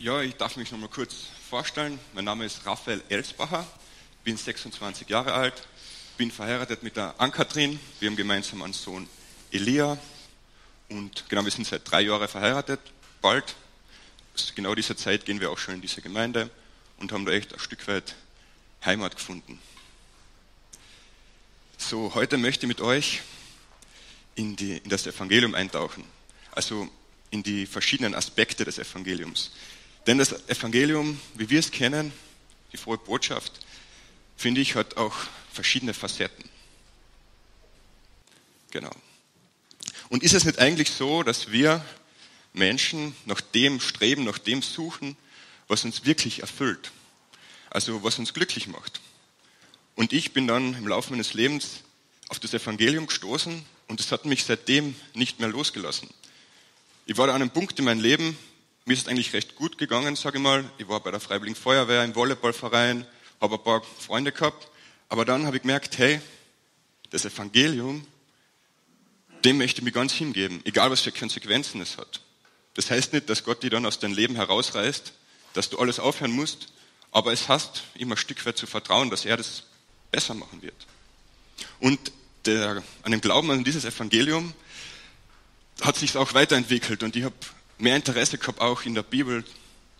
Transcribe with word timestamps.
Ja, 0.00 0.22
ich 0.22 0.36
darf 0.36 0.56
mich 0.56 0.70
noch 0.70 0.78
mal 0.78 0.88
kurz 0.88 1.26
vorstellen. 1.50 1.98
Mein 2.14 2.24
Name 2.24 2.44
ist 2.44 2.64
Raphael 2.64 3.02
Elsbacher, 3.08 3.66
bin 4.22 4.36
26 4.36 5.08
Jahre 5.08 5.32
alt, 5.32 5.66
bin 6.16 6.30
verheiratet 6.30 6.84
mit 6.84 6.94
der 6.94 7.16
Ann-Kathrin. 7.18 7.80
Wir 7.98 8.08
haben 8.08 8.14
gemeinsam 8.14 8.62
einen 8.62 8.74
Sohn 8.74 9.08
Elia 9.50 9.98
und 10.88 11.24
genau, 11.28 11.42
wir 11.42 11.50
sind 11.50 11.66
seit 11.66 11.90
drei 11.90 12.02
Jahren 12.02 12.28
verheiratet. 12.28 12.78
Bald, 13.20 13.56
genau 14.54 14.76
dieser 14.76 14.96
Zeit, 14.96 15.24
gehen 15.24 15.40
wir 15.40 15.50
auch 15.50 15.58
schon 15.58 15.74
in 15.74 15.80
diese 15.80 16.00
Gemeinde 16.00 16.48
und 16.98 17.10
haben 17.10 17.24
da 17.24 17.32
echt 17.32 17.52
ein 17.52 17.58
Stück 17.58 17.88
weit 17.88 18.14
Heimat 18.84 19.16
gefunden. 19.16 19.58
So, 21.76 22.14
heute 22.14 22.38
möchte 22.38 22.66
ich 22.66 22.68
mit 22.68 22.80
euch 22.80 23.22
in, 24.36 24.54
die, 24.54 24.76
in 24.76 24.90
das 24.90 25.08
Evangelium 25.08 25.56
eintauchen. 25.56 26.04
Also 26.52 26.88
in 27.32 27.42
die 27.42 27.66
verschiedenen 27.66 28.14
Aspekte 28.14 28.64
des 28.64 28.78
Evangeliums. 28.78 29.50
Denn 30.08 30.16
das 30.16 30.32
Evangelium, 30.48 31.20
wie 31.34 31.50
wir 31.50 31.60
es 31.60 31.70
kennen, 31.70 32.14
die 32.72 32.78
frohe 32.78 32.96
Botschaft, 32.96 33.60
finde 34.38 34.62
ich, 34.62 34.74
hat 34.74 34.96
auch 34.96 35.14
verschiedene 35.52 35.92
Facetten. 35.92 36.48
Genau. 38.70 38.90
Und 40.08 40.22
ist 40.22 40.32
es 40.32 40.46
nicht 40.46 40.60
eigentlich 40.60 40.92
so, 40.92 41.22
dass 41.22 41.52
wir 41.52 41.84
Menschen 42.54 43.14
nach 43.26 43.42
dem 43.42 43.80
streben, 43.80 44.24
nach 44.24 44.38
dem 44.38 44.62
suchen, 44.62 45.14
was 45.66 45.84
uns 45.84 46.06
wirklich 46.06 46.40
erfüllt? 46.40 46.90
Also 47.68 48.02
was 48.02 48.18
uns 48.18 48.32
glücklich 48.32 48.66
macht. 48.66 49.02
Und 49.94 50.14
ich 50.14 50.32
bin 50.32 50.46
dann 50.46 50.72
im 50.72 50.88
Laufe 50.88 51.10
meines 51.10 51.34
Lebens 51.34 51.82
auf 52.30 52.38
das 52.38 52.54
Evangelium 52.54 53.08
gestoßen 53.08 53.62
und 53.88 54.00
es 54.00 54.10
hat 54.10 54.24
mich 54.24 54.44
seitdem 54.44 54.96
nicht 55.12 55.38
mehr 55.38 55.50
losgelassen. 55.50 56.08
Ich 57.04 57.18
war 57.18 57.28
an 57.28 57.42
einem 57.42 57.50
Punkt 57.50 57.78
in 57.78 57.84
meinem 57.84 58.00
Leben, 58.00 58.38
mir 58.88 58.94
ist 58.94 59.02
es 59.02 59.08
eigentlich 59.08 59.34
recht 59.34 59.54
gut 59.54 59.76
gegangen, 59.76 60.16
sage 60.16 60.38
ich 60.38 60.42
mal. 60.42 60.64
Ich 60.78 60.88
war 60.88 61.00
bei 61.00 61.10
der 61.10 61.20
Freiwilligen 61.20 61.54
Feuerwehr, 61.54 62.04
im 62.04 62.14
Volleyballverein, 62.14 63.06
habe 63.38 63.56
ein 63.56 63.62
paar 63.62 63.82
Freunde 63.82 64.32
gehabt. 64.32 64.68
Aber 65.10 65.26
dann 65.26 65.44
habe 65.44 65.56
ich 65.56 65.62
gemerkt, 65.62 65.98
hey, 65.98 66.22
das 67.10 67.26
Evangelium, 67.26 68.06
dem 69.44 69.58
möchte 69.58 69.82
ich 69.82 69.84
mich 69.84 69.92
ganz 69.92 70.14
hingeben, 70.14 70.62
egal 70.64 70.90
was 70.90 71.02
für 71.02 71.12
Konsequenzen 71.12 71.82
es 71.82 71.98
hat. 71.98 72.22
Das 72.74 72.90
heißt 72.90 73.12
nicht, 73.12 73.28
dass 73.28 73.44
Gott 73.44 73.62
dich 73.62 73.68
dann 73.68 73.84
aus 73.84 73.98
deinem 73.98 74.14
Leben 74.14 74.36
herausreißt, 74.36 75.12
dass 75.52 75.68
du 75.68 75.78
alles 75.78 76.00
aufhören 76.00 76.32
musst, 76.32 76.68
aber 77.10 77.30
es 77.34 77.46
heißt, 77.46 77.82
immer 77.96 78.14
ein 78.14 78.18
Stück 78.18 78.44
weit 78.46 78.56
zu 78.56 78.66
vertrauen, 78.66 79.10
dass 79.10 79.26
er 79.26 79.36
das 79.36 79.64
besser 80.10 80.32
machen 80.32 80.62
wird. 80.62 80.86
Und 81.78 82.10
der, 82.46 82.82
an 83.02 83.12
dem 83.12 83.20
Glauben 83.20 83.50
an 83.50 83.64
dieses 83.64 83.84
Evangelium 83.84 84.54
hat 85.82 85.96
sich 85.96 86.16
auch 86.16 86.32
weiterentwickelt 86.32 87.02
und 87.02 87.14
ich 87.14 87.24
habe 87.24 87.34
mehr 87.78 87.96
Interesse 87.96 88.38
gehabt, 88.38 88.60
auch 88.60 88.82
in 88.82 88.94
der 88.94 89.02
Bibel 89.02 89.44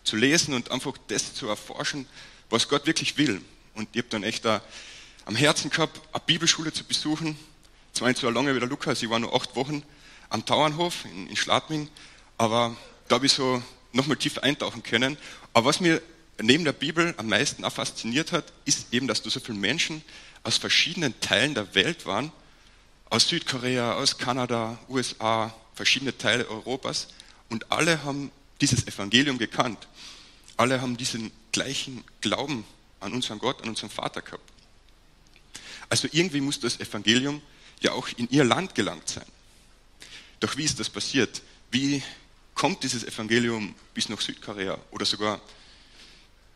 zu 0.05 0.17
lesen 0.17 0.55
und 0.55 0.71
einfach 0.71 0.95
das 1.09 1.34
zu 1.34 1.48
erforschen, 1.48 2.07
was 2.51 2.69
Gott 2.69 2.87
wirklich 2.87 3.17
will. 3.17 3.43
Und 3.75 3.89
ich 3.93 3.98
habe 3.98 4.09
dann 4.11 4.23
echt 4.23 4.45
da 4.45 4.62
am 5.25 5.37
Herzen 5.37 5.71
gehabt, 5.71 6.01
eine 6.12 6.23
Bibelschule 6.27 6.73
zu 6.73 6.84
besuchen. 6.84 7.39
Zwar 7.93 8.09
nicht 8.09 8.21
so 8.21 8.31
lange 8.31 8.55
wie 8.55 8.61
der 8.61 8.69
Lukas, 8.69 9.03
ich 9.03 9.11
war 9.11 9.19
nur 9.19 9.34
acht 9.34 9.55
Wochen 9.56 9.83
am 10.31 10.45
Tauernhof 10.45 11.05
in, 11.05 11.29
in 11.29 11.37
Schladming, 11.37 11.89
aber 12.37 12.77
da 13.09 13.17
habe 13.17 13.27
ich 13.27 13.33
so 13.33 13.62
nochmal 13.93 14.17
tiefer 14.17 14.43
eintauchen 14.43 14.83
können. 14.83 15.17
Aber 15.53 15.67
was 15.67 15.81
mir 15.81 16.03
neben 16.41 16.65
der 16.65 16.73
Bibel 16.73 17.15
am 17.17 17.29
meisten 17.29 17.65
auch 17.65 17.73
fasziniert 17.73 18.33
hat, 18.33 18.53
ist 18.65 18.93
eben, 18.93 19.06
dass 19.09 19.23
da 19.23 19.31
so 19.31 19.41
viele 19.41 19.59
Menschen 19.59 20.03
aus 20.43 20.56
verschiedenen 20.56 21.19
Teilen 21.21 21.55
der 21.55 21.75
Welt 21.75 22.06
waren, 22.06 22.33
aus 23.11 23.29
Südkorea, 23.29 23.95
aus 23.95 24.19
Kanada, 24.19 24.79
USA, 24.89 25.55
verschiedene 25.75 26.17
Teile 26.17 26.49
Europas, 26.49 27.09
und 27.49 27.71
alle 27.71 28.05
haben 28.05 28.31
dieses 28.61 28.87
Evangelium 28.87 29.39
gekannt. 29.39 29.89
Alle 30.57 30.81
haben 30.81 30.97
diesen 30.97 31.31
gleichen 31.53 32.05
Glauben 32.21 32.65
an 33.01 33.13
unseren 33.13 33.39
Gott, 33.39 33.63
an 33.63 33.69
unseren 33.69 33.91
Vater 33.91 34.23
gehabt. 34.23 34.43
Also 35.89 36.09
irgendwie 36.13 36.41
muss 36.41 36.61
das 36.61 36.81
Evangelium 36.81 37.41
ja 37.81 37.93
auch 37.93 38.09
in 38.17 38.28
ihr 38.31 38.45
Land 38.45 38.75
gelangt 38.75 39.09
sein. 39.09 39.25
Doch 40.41 40.56
wie 40.56 40.65
ist 40.65 40.78
das 40.78 40.91
passiert? 40.91 41.43
Wie 41.71 42.03
kommt 42.55 42.83
dieses 42.83 43.05
Evangelium 43.05 43.75
bis 43.95 44.09
nach 44.09 44.21
Südkorea 44.21 44.78
oder 44.91 45.06
sogar, 45.06 45.41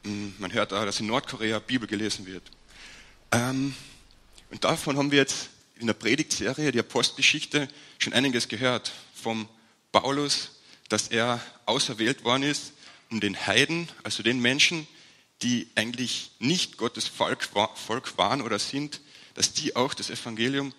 hm, 0.05 0.34
man 0.39 0.53
hört 0.53 0.72
auch, 0.72 0.84
dass 0.84 1.00
in 1.00 1.06
Nordkorea 1.06 1.61
Bibel 1.61 1.87
gelesen 1.87 2.27
wird. 2.27 2.43
Ähm, 3.31 3.75
und 4.50 4.65
davon 4.65 4.99
haben 4.99 5.11
wir 5.11 5.19
jetzt 5.19 5.49
in 5.77 5.87
der 5.87 5.95
Predigtserie, 5.95 6.72
die 6.72 6.81
Apostelgeschichte, 6.81 7.69
schon 7.99 8.12
einiges 8.12 8.49
gehört. 8.49 8.93
Vom 9.15 9.49
Paulus, 9.93 10.50
dass 10.92 11.08
er 11.08 11.41
auserwählt 11.64 12.22
worden 12.22 12.42
ist, 12.42 12.75
um 13.10 13.19
den 13.19 13.47
Heiden, 13.47 13.88
also 14.03 14.22
den 14.22 14.41
Menschen, 14.41 14.86
die 15.41 15.66
eigentlich 15.75 16.32
nicht 16.38 16.76
Gottes 16.76 17.08
Volk, 17.08 17.44
Volk 17.44 18.19
waren 18.19 18.42
oder 18.42 18.58
sind, 18.58 19.00
dass 19.32 19.54
die 19.54 19.75
auch 19.75 19.94
das 19.94 20.10
Evangelium 20.10 20.75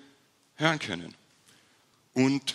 hören 0.56 0.78
können. 0.78 1.16
Und 2.14 2.54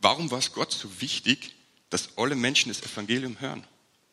warum 0.00 0.30
war 0.30 0.38
es 0.38 0.52
Gott 0.52 0.70
so 0.70 1.00
wichtig, 1.00 1.56
dass 1.90 2.16
alle 2.16 2.36
Menschen 2.36 2.68
das 2.68 2.82
Evangelium 2.82 3.40
hören? 3.40 3.64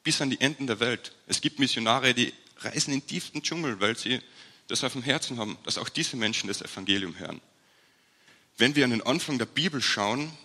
Bis 0.04 0.22
an 0.22 0.32
die 0.32 0.42
Enden 0.42 0.66
der 0.66 0.80
Welt. 0.80 1.14
Es 1.28 1.42
gibt 1.42 1.60
Missionare, 1.60 2.16
die 2.16 2.34
reisen 2.58 2.96
in 2.96 3.06
tiefsten 3.06 3.44
Dschungel, 3.44 3.80
weil 3.80 3.96
sie 3.96 4.22
das 4.68 4.84
auf 4.84 4.94
dem 4.94 5.04
Herzen 5.04 5.38
haben, 5.38 5.60
dass 5.66 5.78
auch 5.78 5.90
diese 5.90 6.18
Menschen 6.18 6.48
das 6.48 6.64
Evangelium 6.64 7.20
hören. 7.20 7.42
Wenn 8.58 8.76
wir 8.76 8.86
an 8.86 8.92
den 8.92 9.04
Anfang 9.04 9.38
der 9.38 9.46
Bibel 9.46 9.84
schauen, 9.84 10.36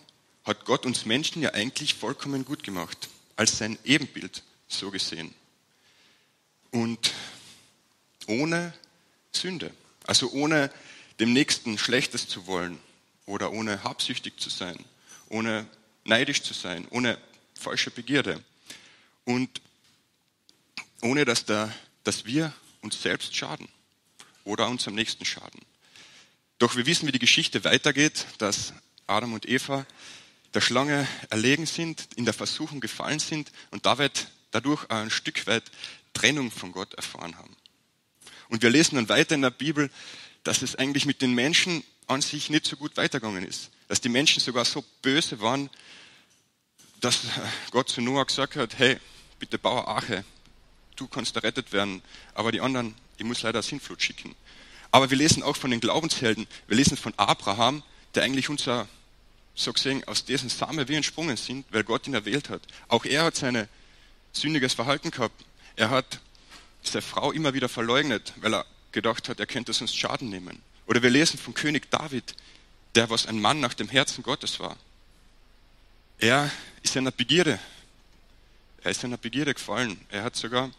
hat 0.47 0.63
Gott 0.63 0.85
uns 0.85 1.05
Menschen 1.05 1.41
ja 1.41 1.53
eigentlich 1.53 1.93
vollkommen 1.93 2.45
gut 2.45 2.63
gemacht, 2.63 3.09
als 3.35 3.57
sein 3.57 3.77
Ebenbild 3.83 4.43
so 4.67 4.89
gesehen. 4.89 5.35
Und 6.71 7.11
ohne 8.27 8.73
Sünde, 9.33 9.71
also 10.05 10.31
ohne 10.31 10.71
dem 11.19 11.33
Nächsten 11.33 11.77
Schlechtes 11.77 12.27
zu 12.27 12.47
wollen 12.47 12.79
oder 13.25 13.51
ohne 13.51 13.83
habsüchtig 13.83 14.39
zu 14.39 14.49
sein, 14.49 14.77
ohne 15.29 15.67
neidisch 16.05 16.41
zu 16.41 16.53
sein, 16.53 16.87
ohne 16.91 17.17
falsche 17.53 17.91
Begierde 17.91 18.41
und 19.25 19.61
ohne 21.01 21.25
dass, 21.25 21.45
der, 21.45 21.73
dass 22.05 22.25
wir 22.25 22.53
uns 22.81 23.01
selbst 23.01 23.35
schaden 23.35 23.67
oder 24.45 24.69
unserem 24.69 24.95
Nächsten 24.95 25.25
schaden. 25.25 25.61
Doch 26.57 26.77
wir 26.77 26.85
wissen, 26.85 27.07
wie 27.07 27.11
die 27.11 27.19
Geschichte 27.19 27.63
weitergeht, 27.65 28.25
dass 28.37 28.73
Adam 29.07 29.33
und 29.33 29.47
Eva 29.47 29.85
der 30.53 30.61
Schlange 30.61 31.07
erlegen 31.29 31.65
sind, 31.65 32.07
in 32.15 32.25
der 32.25 32.33
Versuchung 32.33 32.79
gefallen 32.79 33.19
sind 33.19 33.51
und 33.71 33.85
dadurch 33.85 34.89
ein 34.89 35.09
Stück 35.09 35.45
weit 35.47 35.63
Trennung 36.13 36.51
von 36.51 36.71
Gott 36.71 36.93
erfahren 36.95 37.37
haben. 37.37 37.55
Und 38.49 38.61
wir 38.61 38.69
lesen 38.69 38.95
dann 38.95 39.09
weiter 39.09 39.35
in 39.35 39.41
der 39.41 39.51
Bibel, 39.51 39.91
dass 40.43 40.61
es 40.61 40.75
eigentlich 40.75 41.05
mit 41.05 41.21
den 41.21 41.33
Menschen 41.33 41.83
an 42.07 42.21
sich 42.21 42.49
nicht 42.49 42.65
so 42.65 42.77
gut 42.77 42.95
weitergegangen 42.97 43.45
ist. 43.45 43.69
Dass 43.87 44.01
die 44.01 44.09
Menschen 44.09 44.41
sogar 44.41 44.65
so 44.65 44.83
böse 45.01 45.41
waren, 45.41 45.69
dass 47.01 47.19
Gott 47.71 47.89
zu 47.89 48.01
Noah 48.01 48.25
gesagt 48.25 48.55
hat, 48.55 48.77
hey, 48.79 48.97
bitte 49.39 49.59
bau 49.59 49.79
eine 49.79 49.87
Arche, 49.87 50.25
du 50.95 51.07
kannst 51.07 51.35
errettet 51.35 51.71
werden, 51.71 52.01
aber 52.33 52.51
die 52.51 52.61
anderen, 52.61 52.95
ich 53.17 53.25
muss 53.25 53.41
leider 53.43 53.61
Sinnflut 53.61 54.01
schicken. 54.01 54.35
Aber 54.91 55.09
wir 55.09 55.17
lesen 55.17 55.43
auch 55.43 55.55
von 55.55 55.69
den 55.69 55.79
Glaubenshelden, 55.79 56.47
wir 56.67 56.77
lesen 56.77 56.97
von 56.97 57.13
Abraham, 57.17 57.83
der 58.15 58.23
eigentlich 58.23 58.49
unser, 58.49 58.87
so 59.57 59.73
gesehen, 59.73 60.03
aus 60.05 60.23
dessen 60.23 60.49
Same 60.49 60.87
wir 60.87 60.95
entsprungen 60.95 61.35
sind, 61.35 61.65
weil 61.71 61.83
Gott 61.83 62.07
ihn 62.07 62.13
erwählt 62.13 62.49
hat. 62.49 62.61
Auch 62.87 63.05
er 63.05 63.23
hat 63.23 63.35
sein 63.35 63.67
sündiges 64.31 64.73
Verhalten 64.73 65.11
gehabt. 65.11 65.43
Er 65.75 65.89
hat 65.89 66.19
seine 66.83 67.01
Frau 67.01 67.31
immer 67.31 67.53
wieder 67.53 67.67
verleugnet, 67.67 68.33
weil 68.37 68.53
er 68.53 68.65
gedacht 68.91 69.27
hat, 69.29 69.39
er 69.39 69.47
könnte 69.47 69.73
sonst 69.73 69.97
Schaden 69.97 70.29
nehmen. 70.29 70.61
Oder 70.85 71.01
wir 71.01 71.09
lesen 71.09 71.39
von 71.39 71.53
König 71.53 71.89
David, 71.89 72.35
der 72.95 73.09
was 73.09 73.25
ein 73.25 73.41
Mann 73.41 73.59
nach 73.59 73.73
dem 73.73 73.89
Herzen 73.89 74.23
Gottes 74.23 74.59
war. 74.59 74.77
Er 76.19 76.51
ist 76.83 76.95
einer 76.95 77.11
Begierde, 77.11 77.59
er 78.83 78.91
ist 78.91 79.03
einer 79.03 79.17
Begierde 79.17 79.53
gefallen. 79.53 79.99
Er 80.09 80.23
hat 80.23 80.35
sogar 80.35 80.69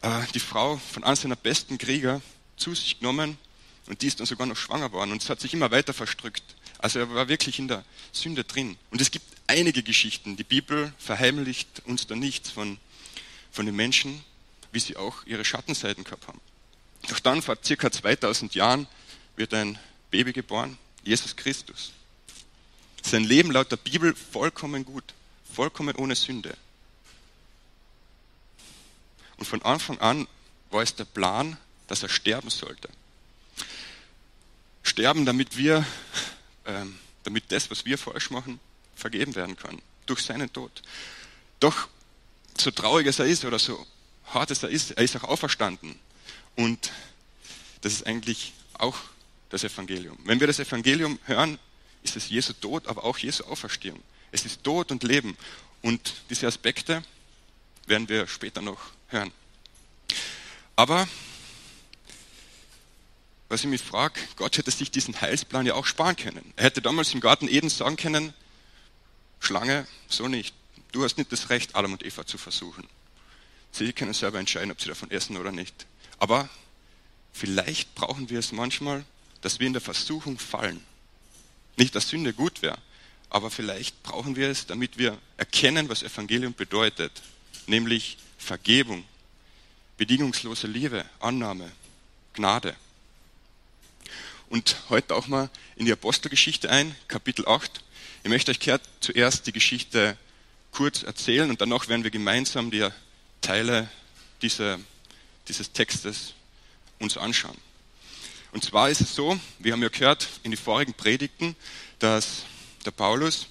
äh, 0.00 0.22
die 0.34 0.40
Frau 0.40 0.78
von 0.78 1.04
einem 1.04 1.16
seiner 1.16 1.36
besten 1.36 1.78
Krieger 1.78 2.22
zu 2.56 2.74
sich 2.74 2.98
genommen 2.98 3.38
und 3.86 4.00
die 4.02 4.06
ist 4.06 4.18
dann 4.18 4.26
sogar 4.26 4.46
noch 4.46 4.56
schwanger 4.56 4.92
worden 4.92 5.12
und 5.12 5.22
es 5.22 5.28
hat 5.28 5.40
sich 5.40 5.52
immer 5.52 5.70
weiter 5.70 5.92
verstrückt. 5.92 6.42
Also 6.82 6.98
er 6.98 7.14
war 7.14 7.28
wirklich 7.28 7.58
in 7.58 7.68
der 7.68 7.84
Sünde 8.10 8.44
drin. 8.44 8.76
Und 8.90 9.00
es 9.00 9.10
gibt 9.10 9.24
einige 9.46 9.82
Geschichten. 9.82 10.36
Die 10.36 10.44
Bibel 10.44 10.92
verheimlicht 10.98 11.82
uns 11.86 12.06
da 12.06 12.16
nichts 12.16 12.50
von, 12.50 12.76
von 13.52 13.66
den 13.66 13.76
Menschen, 13.76 14.22
wie 14.72 14.80
sie 14.80 14.96
auch 14.96 15.24
ihre 15.24 15.44
Schattenseiten 15.44 16.04
gehabt 16.04 16.26
haben. 16.26 16.40
Doch 17.08 17.20
dann, 17.20 17.40
vor 17.40 17.56
circa 17.64 17.90
2000 17.90 18.54
Jahren, 18.54 18.88
wird 19.36 19.54
ein 19.54 19.78
Baby 20.10 20.32
geboren, 20.32 20.76
Jesus 21.04 21.36
Christus. 21.36 21.92
Sein 23.02 23.24
Leben 23.24 23.50
laut 23.50 23.70
der 23.70 23.76
Bibel 23.76 24.14
vollkommen 24.14 24.84
gut, 24.84 25.04
vollkommen 25.54 25.94
ohne 25.96 26.16
Sünde. 26.16 26.56
Und 29.36 29.46
von 29.46 29.62
Anfang 29.62 29.98
an 29.98 30.26
war 30.70 30.82
es 30.82 30.94
der 30.94 31.04
Plan, 31.04 31.56
dass 31.86 32.02
er 32.02 32.08
sterben 32.08 32.50
sollte. 32.50 32.88
Sterben, 34.82 35.26
damit 35.26 35.56
wir, 35.56 35.86
damit 37.24 37.50
das, 37.50 37.70
was 37.70 37.84
wir 37.84 37.98
falsch 37.98 38.30
machen, 38.30 38.60
vergeben 38.94 39.34
werden 39.34 39.56
kann. 39.56 39.80
Durch 40.06 40.22
seinen 40.22 40.52
Tod. 40.52 40.82
Doch 41.60 41.88
so 42.58 42.70
traurig 42.70 43.06
es 43.06 43.18
er 43.18 43.26
ist 43.26 43.44
oder 43.44 43.58
so 43.58 43.86
hart 44.26 44.50
es 44.50 44.62
er 44.62 44.68
ist, 44.68 44.92
er 44.92 45.02
ist 45.02 45.16
auch 45.16 45.24
auferstanden. 45.24 45.98
Und 46.56 46.92
das 47.80 47.92
ist 47.92 48.06
eigentlich 48.06 48.52
auch 48.74 48.96
das 49.50 49.64
Evangelium. 49.64 50.18
Wenn 50.24 50.40
wir 50.40 50.46
das 50.46 50.58
Evangelium 50.58 51.18
hören, 51.24 51.58
ist 52.02 52.16
es 52.16 52.28
Jesu 52.28 52.52
Tod, 52.54 52.86
aber 52.88 53.04
auch 53.04 53.18
Jesu 53.18 53.44
Auferstehung. 53.44 54.00
Es 54.30 54.44
ist 54.44 54.64
Tod 54.64 54.90
und 54.90 55.02
Leben. 55.02 55.36
Und 55.82 56.14
diese 56.30 56.46
Aspekte 56.46 57.02
werden 57.86 58.08
wir 58.08 58.26
später 58.26 58.62
noch 58.62 58.80
hören. 59.08 59.32
Aber 60.76 61.06
was 63.52 63.60
ich 63.60 63.66
mich 63.66 63.82
frage, 63.82 64.18
Gott 64.36 64.56
hätte 64.56 64.70
sich 64.70 64.90
diesen 64.90 65.20
Heilsplan 65.20 65.66
ja 65.66 65.74
auch 65.74 65.84
sparen 65.84 66.16
können. 66.16 66.54
Er 66.56 66.64
hätte 66.64 66.80
damals 66.80 67.12
im 67.12 67.20
Garten 67.20 67.48
Eden 67.48 67.68
sagen 67.68 67.96
können, 67.96 68.32
Schlange, 69.40 69.86
so 70.08 70.26
nicht. 70.26 70.54
Du 70.92 71.04
hast 71.04 71.18
nicht 71.18 71.30
das 71.30 71.50
Recht, 71.50 71.76
Adam 71.76 71.92
und 71.92 72.02
Eva 72.02 72.24
zu 72.24 72.38
versuchen. 72.38 72.88
Sie 73.70 73.92
können 73.92 74.14
selber 74.14 74.38
entscheiden, 74.38 74.70
ob 74.70 74.80
sie 74.80 74.88
davon 74.88 75.10
essen 75.10 75.36
oder 75.36 75.52
nicht. 75.52 75.86
Aber 76.18 76.48
vielleicht 77.34 77.94
brauchen 77.94 78.30
wir 78.30 78.38
es 78.38 78.52
manchmal, 78.52 79.04
dass 79.42 79.60
wir 79.60 79.66
in 79.66 79.74
der 79.74 79.82
Versuchung 79.82 80.38
fallen. 80.38 80.82
Nicht, 81.76 81.94
dass 81.94 82.08
Sünde 82.08 82.32
gut 82.32 82.62
wäre, 82.62 82.78
aber 83.28 83.50
vielleicht 83.50 84.02
brauchen 84.02 84.34
wir 84.34 84.48
es, 84.48 84.64
damit 84.66 84.96
wir 84.96 85.18
erkennen, 85.36 85.90
was 85.90 86.02
Evangelium 86.02 86.54
bedeutet, 86.54 87.12
nämlich 87.66 88.16
Vergebung, 88.38 89.04
bedingungslose 89.98 90.68
Liebe, 90.68 91.04
Annahme, 91.20 91.70
Gnade. 92.32 92.74
Und 94.52 94.76
heute 94.90 95.14
auch 95.14 95.28
mal 95.28 95.48
in 95.76 95.86
die 95.86 95.92
Apostelgeschichte 95.92 96.68
ein, 96.68 96.94
Kapitel 97.08 97.48
8. 97.48 97.82
Ich 98.22 98.28
möchte 98.28 98.50
euch 98.50 98.58
zuerst 99.00 99.46
die 99.46 99.52
Geschichte 99.52 100.14
kurz 100.72 101.04
erzählen 101.04 101.48
und 101.48 101.62
danach 101.62 101.88
werden 101.88 102.04
wir 102.04 102.10
gemeinsam 102.10 102.70
die 102.70 102.86
Teile 103.40 103.88
dieser, 104.42 104.78
dieses 105.48 105.72
Textes 105.72 106.34
uns 106.98 107.16
anschauen. 107.16 107.56
Und 108.52 108.62
zwar 108.62 108.90
ist 108.90 109.00
es 109.00 109.14
so, 109.14 109.40
wir 109.58 109.72
haben 109.72 109.80
ja 109.80 109.88
gehört 109.88 110.28
in 110.42 110.50
die 110.50 110.58
vorigen 110.58 110.92
Predigten, 110.92 111.56
dass 111.98 112.42
der 112.84 112.90
Paulus 112.90 113.46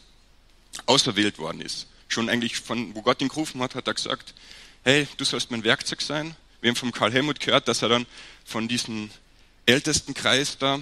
auserwählt 0.85 1.39
worden 1.39 1.61
ist. 1.61 1.87
Schon 2.09 2.29
eigentlich 2.29 2.57
von, 2.57 2.93
wo 2.93 3.01
Gott 3.01 3.23
ihn 3.23 3.29
gerufen 3.29 3.59
hat, 3.63 3.73
hat 3.73 3.87
er 3.87 3.95
gesagt, 3.95 4.35
hey, 4.83 5.07
du 5.17 5.25
sollst 5.25 5.49
mein 5.49 5.63
Werkzeug 5.63 6.03
sein. 6.03 6.35
Wir 6.61 6.69
haben 6.69 6.75
vom 6.75 6.91
Karl 6.91 7.11
Helmut 7.11 7.39
gehört, 7.39 7.67
dass 7.67 7.81
er 7.81 7.89
dann 7.89 8.05
von 8.45 8.67
diesem 8.67 9.09
ältesten 9.65 10.13
Kreis 10.13 10.57
da, 10.57 10.79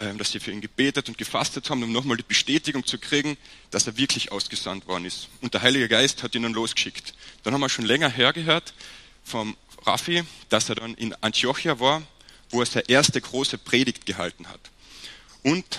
ähm, 0.00 0.18
dass 0.18 0.32
sie 0.32 0.40
für 0.40 0.50
ihn 0.50 0.60
gebetet 0.60 1.08
und 1.08 1.18
gefastet 1.18 1.70
haben, 1.70 1.82
um 1.82 1.92
nochmal 1.92 2.16
die 2.16 2.22
Bestätigung 2.22 2.86
zu 2.86 2.98
kriegen, 2.98 3.36
dass 3.70 3.86
er 3.86 3.96
wirklich 3.96 4.32
ausgesandt 4.32 4.86
worden 4.86 5.04
ist. 5.04 5.28
Und 5.40 5.54
der 5.54 5.62
Heilige 5.62 5.88
Geist 5.88 6.22
hat 6.22 6.34
ihn 6.34 6.42
dann 6.42 6.52
losgeschickt. 6.52 7.14
Dann 7.42 7.54
haben 7.54 7.60
wir 7.60 7.68
schon 7.68 7.84
länger 7.84 8.08
hergehört 8.08 8.74
vom 9.24 9.56
Raffi, 9.84 10.24
dass 10.48 10.68
er 10.68 10.76
dann 10.76 10.94
in 10.94 11.14
Antiochia 11.22 11.80
war 11.80 12.02
wo 12.50 12.60
er 12.60 12.66
seine 12.66 12.88
erste 12.88 13.20
große 13.20 13.58
Predigt 13.58 14.06
gehalten 14.06 14.48
hat. 14.48 14.60
Und 15.42 15.78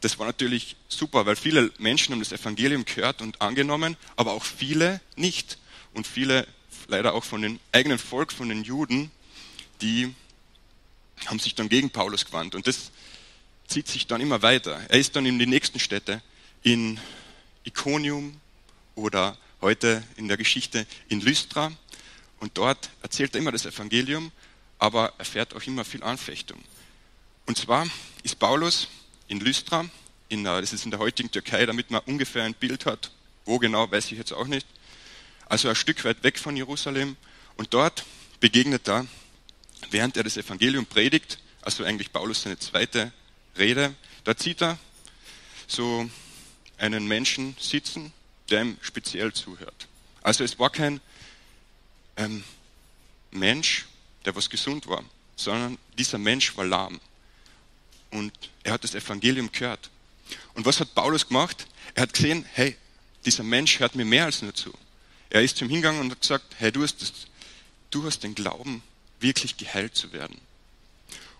das 0.00 0.18
war 0.18 0.26
natürlich 0.26 0.76
super, 0.88 1.26
weil 1.26 1.36
viele 1.36 1.70
Menschen 1.78 2.12
haben 2.12 2.20
das 2.20 2.32
Evangelium 2.32 2.84
gehört 2.84 3.22
und 3.22 3.40
angenommen, 3.40 3.96
aber 4.16 4.32
auch 4.32 4.44
viele 4.44 5.00
nicht. 5.16 5.58
Und 5.94 6.06
viele, 6.06 6.46
leider 6.88 7.14
auch 7.14 7.24
von 7.24 7.42
dem 7.42 7.60
eigenen 7.70 7.98
Volk, 7.98 8.32
von 8.32 8.48
den 8.48 8.64
Juden, 8.64 9.10
die 9.80 10.12
haben 11.26 11.38
sich 11.38 11.54
dann 11.54 11.68
gegen 11.68 11.90
Paulus 11.90 12.24
gewandt. 12.24 12.54
Und 12.54 12.66
das 12.66 12.90
zieht 13.66 13.88
sich 13.88 14.06
dann 14.06 14.20
immer 14.20 14.42
weiter. 14.42 14.80
Er 14.88 14.98
ist 14.98 15.16
dann 15.16 15.26
in 15.26 15.38
die 15.38 15.46
nächsten 15.46 15.78
Städte, 15.78 16.22
in 16.62 17.00
Iconium 17.64 18.40
oder 18.94 19.36
heute 19.60 20.02
in 20.16 20.28
der 20.28 20.36
Geschichte 20.36 20.86
in 21.08 21.20
Lystra. 21.20 21.72
Und 22.40 22.58
dort 22.58 22.90
erzählt 23.02 23.34
er 23.34 23.40
immer 23.40 23.52
das 23.52 23.66
Evangelium 23.66 24.32
aber 24.82 25.12
erfährt 25.16 25.54
auch 25.54 25.62
immer 25.62 25.84
viel 25.84 26.02
Anfechtung. 26.02 26.58
Und 27.46 27.56
zwar 27.56 27.86
ist 28.24 28.36
Paulus 28.40 28.88
in 29.28 29.38
Lystra, 29.38 29.88
in, 30.28 30.42
das 30.42 30.72
ist 30.72 30.84
in 30.84 30.90
der 30.90 30.98
heutigen 30.98 31.30
Türkei, 31.30 31.64
damit 31.66 31.92
man 31.92 32.00
ungefähr 32.06 32.42
ein 32.42 32.54
Bild 32.54 32.84
hat, 32.84 33.12
wo 33.44 33.60
genau, 33.60 33.88
weiß 33.88 34.06
ich 34.06 34.18
jetzt 34.18 34.32
auch 34.32 34.48
nicht, 34.48 34.66
also 35.46 35.68
ein 35.68 35.76
Stück 35.76 36.04
weit 36.04 36.24
weg 36.24 36.36
von 36.36 36.56
Jerusalem. 36.56 37.16
Und 37.56 37.72
dort 37.74 38.04
begegnet 38.40 38.88
er, 38.88 39.06
während 39.90 40.16
er 40.16 40.24
das 40.24 40.36
Evangelium 40.36 40.86
predigt, 40.86 41.38
also 41.62 41.84
eigentlich 41.84 42.12
Paulus 42.12 42.42
seine 42.42 42.58
zweite 42.58 43.12
Rede, 43.56 43.94
da 44.24 44.34
sieht 44.36 44.62
er 44.62 44.78
so 45.66 46.08
einen 46.78 47.06
Menschen 47.06 47.56
sitzen, 47.58 48.12
der 48.50 48.62
ihm 48.62 48.78
speziell 48.82 49.32
zuhört. 49.32 49.88
Also 50.22 50.44
es 50.44 50.58
war 50.58 50.70
kein 50.70 51.00
ähm, 52.16 52.44
Mensch, 53.30 53.86
der 54.24 54.34
was 54.36 54.50
gesund 54.50 54.86
war, 54.86 55.04
sondern 55.36 55.78
dieser 55.98 56.18
Mensch 56.18 56.56
war 56.56 56.64
lahm. 56.64 57.00
Und 58.10 58.32
er 58.62 58.72
hat 58.72 58.84
das 58.84 58.94
Evangelium 58.94 59.50
gehört. 59.50 59.90
Und 60.54 60.66
was 60.66 60.80
hat 60.80 60.94
Paulus 60.94 61.26
gemacht? 61.26 61.66
Er 61.94 62.02
hat 62.02 62.12
gesehen, 62.12 62.44
hey, 62.52 62.76
dieser 63.24 63.42
Mensch 63.42 63.80
hört 63.80 63.94
mir 63.94 64.04
mehr 64.04 64.26
als 64.26 64.42
nur 64.42 64.54
zu. 64.54 64.72
Er 65.30 65.42
ist 65.42 65.56
zum 65.56 65.68
Hingang 65.68 65.98
und 65.98 66.10
hat 66.10 66.20
gesagt, 66.20 66.44
hey, 66.58 66.70
du 66.70 66.82
hast, 66.82 67.00
das, 67.00 67.12
du 67.90 68.04
hast 68.04 68.22
den 68.22 68.34
Glauben, 68.34 68.82
wirklich 69.22 69.56
geheilt 69.56 69.94
zu 69.94 70.12
werden. 70.12 70.40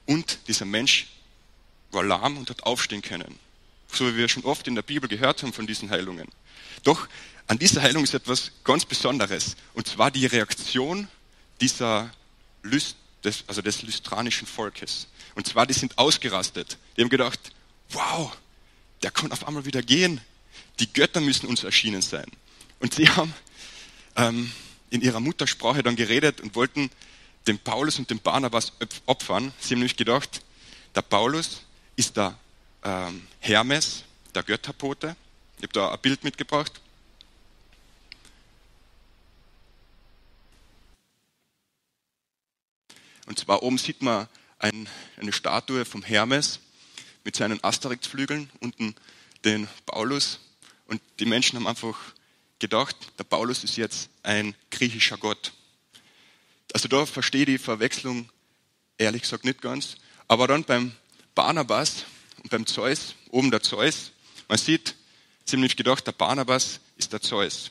Und 0.07 0.39
dieser 0.49 0.65
Mensch 0.65 1.09
war 1.91 2.03
lahm 2.03 2.39
und 2.39 2.51
hat 2.51 2.63
aufstehen 2.63 3.03
können. 3.03 3.39
So 3.93 4.07
wie 4.07 4.17
wir 4.17 4.29
schon 4.29 4.45
oft 4.45 4.67
in 4.67 4.75
der 4.75 4.83
Bibel 4.83 5.09
gehört 5.09 5.43
haben 5.43 5.53
von 5.53 5.67
diesen 5.67 5.91
Heilungen. 5.91 6.29
Doch 6.83 7.09
an 7.47 7.59
dieser 7.59 7.83
Heilung 7.83 8.05
ist 8.05 8.15
etwas 8.15 8.53
ganz 8.65 8.85
Besonderes. 8.85 9.57
Und 9.75 9.87
zwar 9.87 10.11
die 10.11 10.27
Reaktion 10.27 11.09
dieser 11.61 12.11
Lyst, 12.63 12.97
des, 13.25 13.45
also 13.47 13.63
des 13.63 13.83
lystranischen 13.83 14.47
Volkes. 14.47 15.07
Und 15.35 15.47
zwar, 15.47 15.67
die 15.67 15.75
sind 15.75 15.99
ausgerastet. 15.99 16.79
Die 16.97 17.03
haben 17.03 17.09
gedacht, 17.09 17.39
wow, 17.91 18.37
der 19.03 19.11
kann 19.11 19.33
auf 19.33 19.47
einmal 19.47 19.65
wieder 19.65 19.83
gehen. 19.83 20.21
Die 20.81 20.93
Götter 20.93 21.21
müssen 21.21 21.47
uns 21.47 21.63
erschienen 21.63 22.03
sein. 22.03 22.27
Und 22.81 22.95
sie 22.95 23.09
haben 23.09 23.33
ähm, 24.17 24.51
in 24.91 25.01
ihrer 25.03 25.21
Muttersprache 25.21 25.83
dann 25.83 25.97
geredet 25.97 26.41
und 26.41 26.55
wollten 26.55 26.91
dem 27.47 27.59
Paulus 27.59 27.99
und 27.99 28.11
dem 28.11 28.21
Barnabas 28.21 28.73
opfern. 29.07 29.53
Sie 29.59 29.75
haben 29.75 29.81
nämlich 29.81 29.97
gedacht, 29.97 30.43
der 30.95 31.03
Paulus 31.03 31.63
ist 31.97 32.17
der 32.17 32.39
ähm, 32.85 33.27
Hermes, 33.41 34.05
der 34.35 34.43
Götterpote. 34.43 35.17
Ich 35.57 35.63
habe 35.65 35.73
da 35.73 35.93
ein 35.93 36.01
Bild 36.01 36.25
mitgebracht. 36.25 36.81
Und 43.27 43.39
zwar 43.39 43.63
oben 43.63 43.79
sieht 43.79 44.03
man 44.03 44.29
ein, 44.59 44.89
eine 45.17 45.33
Statue 45.33 45.85
vom 45.85 46.03
Hermes 46.03 46.61
mit 47.25 47.37
seinen 47.37 47.63
Asterix-Flügeln, 47.63 48.51
unten 48.61 48.95
den 49.45 49.69
Paulus. 49.87 50.41
Und 50.87 51.01
die 51.19 51.25
Menschen 51.25 51.57
haben 51.57 51.67
einfach 51.67 51.99
gedacht, 52.59 52.97
der 53.19 53.25
Paulus 53.25 53.65
ist 53.65 53.77
jetzt 53.77 54.11
ein 54.23 54.55
griechischer 54.71 55.17
Gott. 55.17 55.53
Also 56.73 56.89
da 56.89 57.07
verstehe 57.07 57.43
ich 57.43 57.47
die 57.47 57.59
Verwechslung 57.59 58.29
ehrlich 58.99 59.23
gesagt 59.23 59.45
nicht 59.45 59.61
ganz. 59.61 59.97
Aber 60.29 60.47
dann 60.47 60.65
beim 60.65 60.93
Barnabas 61.35 62.05
und 62.43 62.51
beim 62.51 62.67
Zeus, 62.67 63.15
oben 63.31 63.51
der 63.51 63.63
Zeus, 63.63 64.13
man 64.49 64.59
sieht, 64.59 64.95
nämlich 65.51 65.77
gedacht, 65.77 66.07
der 66.07 66.13
Barnabas 66.13 66.81
ist 66.97 67.13
der 67.13 67.21
Zeus 67.21 67.71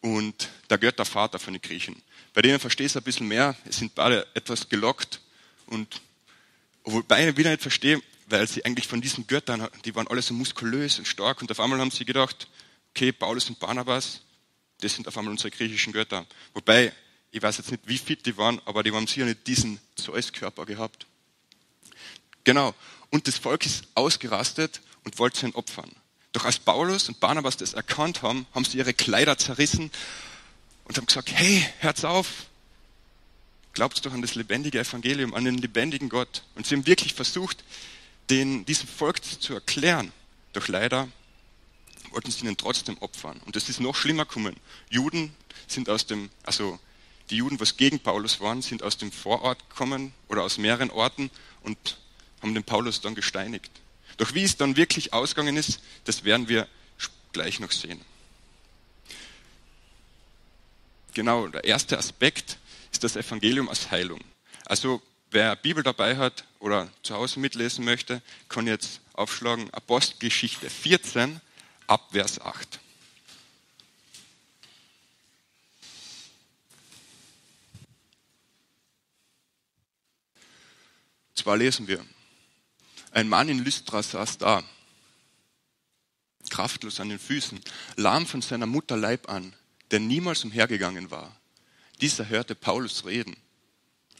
und 0.00 0.48
der 0.70 0.78
Göttervater 0.78 1.38
von 1.38 1.52
den 1.52 1.62
Griechen. 1.62 2.00
Bei 2.32 2.42
denen 2.42 2.60
verstehe 2.60 2.86
ich 2.86 2.92
es 2.92 2.96
ein 2.96 3.02
bisschen 3.02 3.26
mehr. 3.26 3.56
Es 3.64 3.78
sind 3.78 3.94
beide 3.94 4.26
etwas 4.34 4.68
gelockt 4.68 5.20
und 5.66 6.00
wobei 6.84 7.28
ich 7.28 7.36
wieder 7.36 7.50
nicht 7.50 7.62
verstehe, 7.62 8.00
weil 8.26 8.46
sie 8.46 8.64
eigentlich 8.64 8.86
von 8.86 9.00
diesen 9.00 9.26
Göttern, 9.26 9.68
die 9.84 9.94
waren 9.94 10.06
alle 10.06 10.22
so 10.22 10.34
muskulös 10.34 10.98
und 10.98 11.08
stark 11.08 11.40
und 11.40 11.50
auf 11.50 11.58
einmal 11.58 11.80
haben 11.80 11.90
sie 11.90 12.04
gedacht, 12.04 12.48
okay, 12.90 13.10
Paulus 13.10 13.48
und 13.48 13.58
Barnabas, 13.58 14.20
das 14.80 14.94
sind 14.94 15.08
auf 15.08 15.16
einmal 15.16 15.32
unsere 15.32 15.50
griechischen 15.50 15.92
Götter. 15.92 16.26
Wobei, 16.54 16.92
ich 17.30 17.42
weiß 17.42 17.58
jetzt 17.58 17.70
nicht, 17.70 17.82
wie 17.86 17.98
fit 17.98 18.26
die 18.26 18.36
waren, 18.36 18.60
aber 18.64 18.82
die 18.82 18.92
haben 18.92 19.06
sicher 19.06 19.26
nicht 19.26 19.46
diesen 19.46 19.80
Zeus-Körper 19.96 20.66
gehabt. 20.66 21.06
Genau. 22.44 22.74
Und 23.10 23.26
das 23.26 23.36
Volk 23.36 23.66
ist 23.66 23.84
ausgerastet 23.94 24.80
und 25.04 25.18
wollte 25.18 25.40
sie 25.40 25.54
opfern. 25.54 25.90
Doch 26.32 26.44
als 26.44 26.58
Paulus 26.58 27.08
und 27.08 27.20
Barnabas 27.20 27.56
das 27.56 27.72
erkannt 27.72 28.22
haben, 28.22 28.46
haben 28.54 28.64
sie 28.64 28.78
ihre 28.78 28.94
Kleider 28.94 29.38
zerrissen 29.38 29.90
und 30.84 30.96
haben 30.96 31.06
gesagt, 31.06 31.30
hey, 31.32 31.66
hört's 31.80 32.04
auf, 32.04 32.46
glaubt 33.72 34.04
doch 34.04 34.12
an 34.12 34.22
das 34.22 34.34
lebendige 34.34 34.78
Evangelium, 34.78 35.34
an 35.34 35.44
den 35.44 35.58
lebendigen 35.58 36.08
Gott. 36.08 36.42
Und 36.54 36.66
sie 36.66 36.74
haben 36.74 36.86
wirklich 36.86 37.14
versucht, 37.14 37.64
den, 38.30 38.64
diesem 38.66 38.88
Volk 38.88 39.22
zu 39.24 39.54
erklären. 39.54 40.12
Doch 40.52 40.68
leider 40.68 41.08
wollten 42.10 42.30
sie 42.30 42.40
ihnen 42.44 42.56
trotzdem 42.56 42.98
opfern. 42.98 43.40
Und 43.46 43.56
es 43.56 43.68
ist 43.68 43.80
noch 43.80 43.94
schlimmer 43.94 44.24
gekommen. 44.24 44.56
Juden 44.90 45.34
sind 45.66 45.88
aus 45.88 46.06
dem, 46.06 46.30
also 46.44 46.78
die 47.30 47.36
Juden, 47.36 47.60
was 47.60 47.76
gegen 47.76 48.00
Paulus 48.00 48.40
waren, 48.40 48.62
sind 48.62 48.82
aus 48.82 48.96
dem 48.96 49.12
Vorort 49.12 49.68
gekommen 49.68 50.12
oder 50.28 50.42
aus 50.42 50.58
mehreren 50.58 50.90
Orten 50.90 51.30
und 51.62 51.98
haben 52.42 52.54
den 52.54 52.64
Paulus 52.64 53.00
dann 53.00 53.14
gesteinigt. 53.14 53.70
Doch 54.16 54.34
wie 54.34 54.42
es 54.42 54.56
dann 54.56 54.76
wirklich 54.76 55.12
ausgegangen 55.12 55.56
ist, 55.56 55.80
das 56.04 56.24
werden 56.24 56.48
wir 56.48 56.66
gleich 57.32 57.60
noch 57.60 57.72
sehen. 57.72 58.00
genau, 61.18 61.48
der 61.48 61.64
erste 61.64 61.98
Aspekt 61.98 62.58
ist 62.92 63.02
das 63.02 63.16
Evangelium 63.16 63.68
als 63.68 63.90
Heilung. 63.90 64.20
Also 64.66 65.02
wer 65.32 65.56
Bibel 65.56 65.82
dabei 65.82 66.16
hat 66.16 66.44
oder 66.60 66.88
zu 67.02 67.14
Hause 67.14 67.40
mitlesen 67.40 67.84
möchte, 67.84 68.22
kann 68.48 68.68
jetzt 68.68 69.00
aufschlagen 69.14 69.68
Apostelgeschichte 69.74 70.70
14 70.70 71.40
ab 71.88 72.08
Vers 72.12 72.40
8. 72.40 72.78
Zwar 81.48 81.56
lesen 81.56 81.88
wir, 81.88 82.04
ein 83.10 83.26
Mann 83.26 83.48
in 83.48 83.64
Lystra 83.64 84.02
saß 84.02 84.36
da, 84.36 84.62
kraftlos 86.50 87.00
an 87.00 87.08
den 87.08 87.18
Füßen, 87.18 87.58
lahm 87.96 88.26
von 88.26 88.42
seiner 88.42 88.66
Mutter 88.66 88.98
Leib 88.98 89.30
an, 89.30 89.56
der 89.90 89.98
niemals 89.98 90.44
umhergegangen 90.44 91.10
war. 91.10 91.34
Dieser 92.02 92.28
hörte 92.28 92.54
Paulus 92.54 93.06
reden. 93.06 93.34